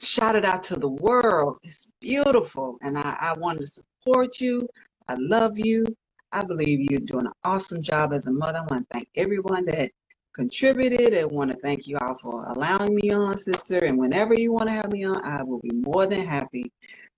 [0.00, 2.78] shout it out to the world is beautiful.
[2.82, 4.68] And I, I want to support you.
[5.08, 5.84] I love you.
[6.32, 8.58] I believe you're doing an awesome job as a mother.
[8.58, 9.90] I want to thank everyone that
[10.34, 11.14] contributed.
[11.18, 13.78] I want to thank you all for allowing me on, sister.
[13.78, 16.70] And whenever you want to have me on, I will be more than happy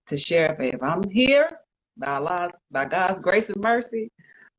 [0.06, 0.56] to share.
[0.60, 1.50] If I'm here
[1.96, 4.10] by Allah's, by God's grace and mercy,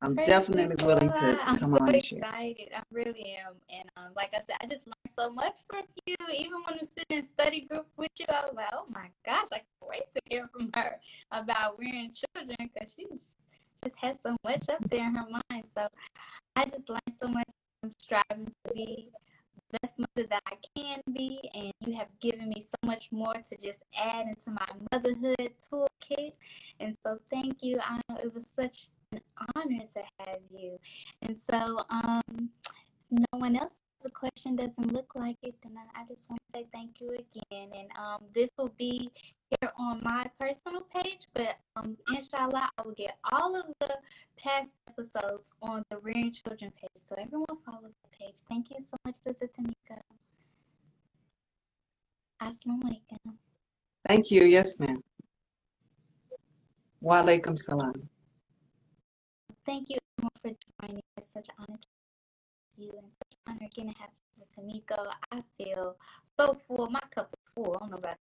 [0.04, 2.20] I'm Praise definitely willing to, to come I'm so on and share.
[2.20, 2.70] excited.
[2.76, 3.54] I really am.
[3.70, 6.16] And um, like I said, I just learned so much from you.
[6.36, 9.48] Even when I'm sitting in study group with you, I was like, oh my gosh,
[9.54, 11.00] I can't wait to hear from her
[11.32, 13.06] about rearing children because she
[13.84, 15.66] just has so much up there in her mind.
[15.72, 15.88] So
[16.56, 17.46] I just learned so much.
[17.84, 19.10] I'm striving to be
[19.72, 23.34] the best mother that I can be, and you have given me so much more
[23.34, 26.34] to just add into my motherhood toolkit.
[26.80, 27.80] And so, thank you.
[27.82, 29.22] I know it was such an
[29.56, 30.78] honor to have you.
[31.22, 32.50] And so, um,
[33.12, 36.60] no one else has a question doesn't look like it, then I, just want to
[36.60, 37.70] say thank you again.
[37.76, 39.12] And um, this will be
[39.50, 43.98] here on my personal page, but um, inshallah, I will get all of the
[44.38, 47.04] past episodes on the Rearing Children page.
[47.06, 48.36] So everyone follow the page.
[48.48, 50.00] Thank you so much, Sister Tamiko.
[52.42, 53.34] Assalamu alaikum.
[54.08, 54.44] Thank you.
[54.46, 55.04] Yes, ma'am.
[57.02, 58.11] Wa alaikum salam.
[59.72, 60.00] Thank you
[60.42, 60.52] for
[60.82, 61.02] joining.
[61.16, 65.08] It's such an honor to you and such an honor again to have Sister Tamiko.
[65.32, 65.96] I feel
[66.38, 66.90] so full.
[66.90, 67.78] My cup is full.
[67.78, 68.18] I don't know about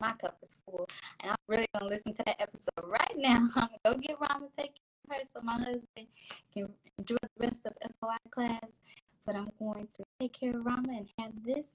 [0.00, 0.88] my cup is full.
[1.20, 3.36] And I'm really gonna listen to that episode right now.
[3.56, 4.72] I'm gonna go get Rama take
[5.10, 6.08] care of her so my husband
[6.54, 6.68] can
[6.98, 8.80] enjoy the rest of FOI class.
[9.26, 11.66] But I'm going to take care of Rama and have this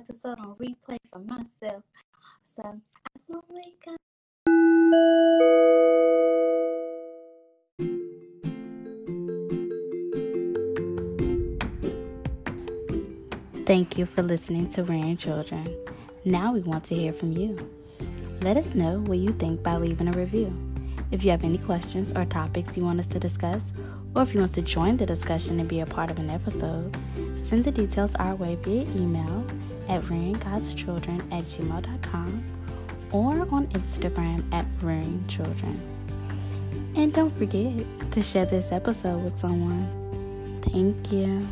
[0.00, 1.84] episode on replay for myself.
[2.42, 2.80] So,
[3.16, 3.94] assalamu alaikum.
[13.66, 15.76] Thank you for listening to Rearing Children.
[16.24, 17.68] Now we want to hear from you.
[18.40, 20.56] Let us know what you think by leaving a review.
[21.10, 23.72] If you have any questions or topics you want us to discuss,
[24.14, 26.96] or if you want to join the discussion and be a part of an episode,
[27.42, 29.44] send the details our way via email
[29.88, 32.44] at rearinggodschildren at gmail.com
[33.10, 35.76] or on Instagram at rearingchildren.
[36.94, 39.88] And don't forget to share this episode with someone.
[40.62, 41.48] Thank you.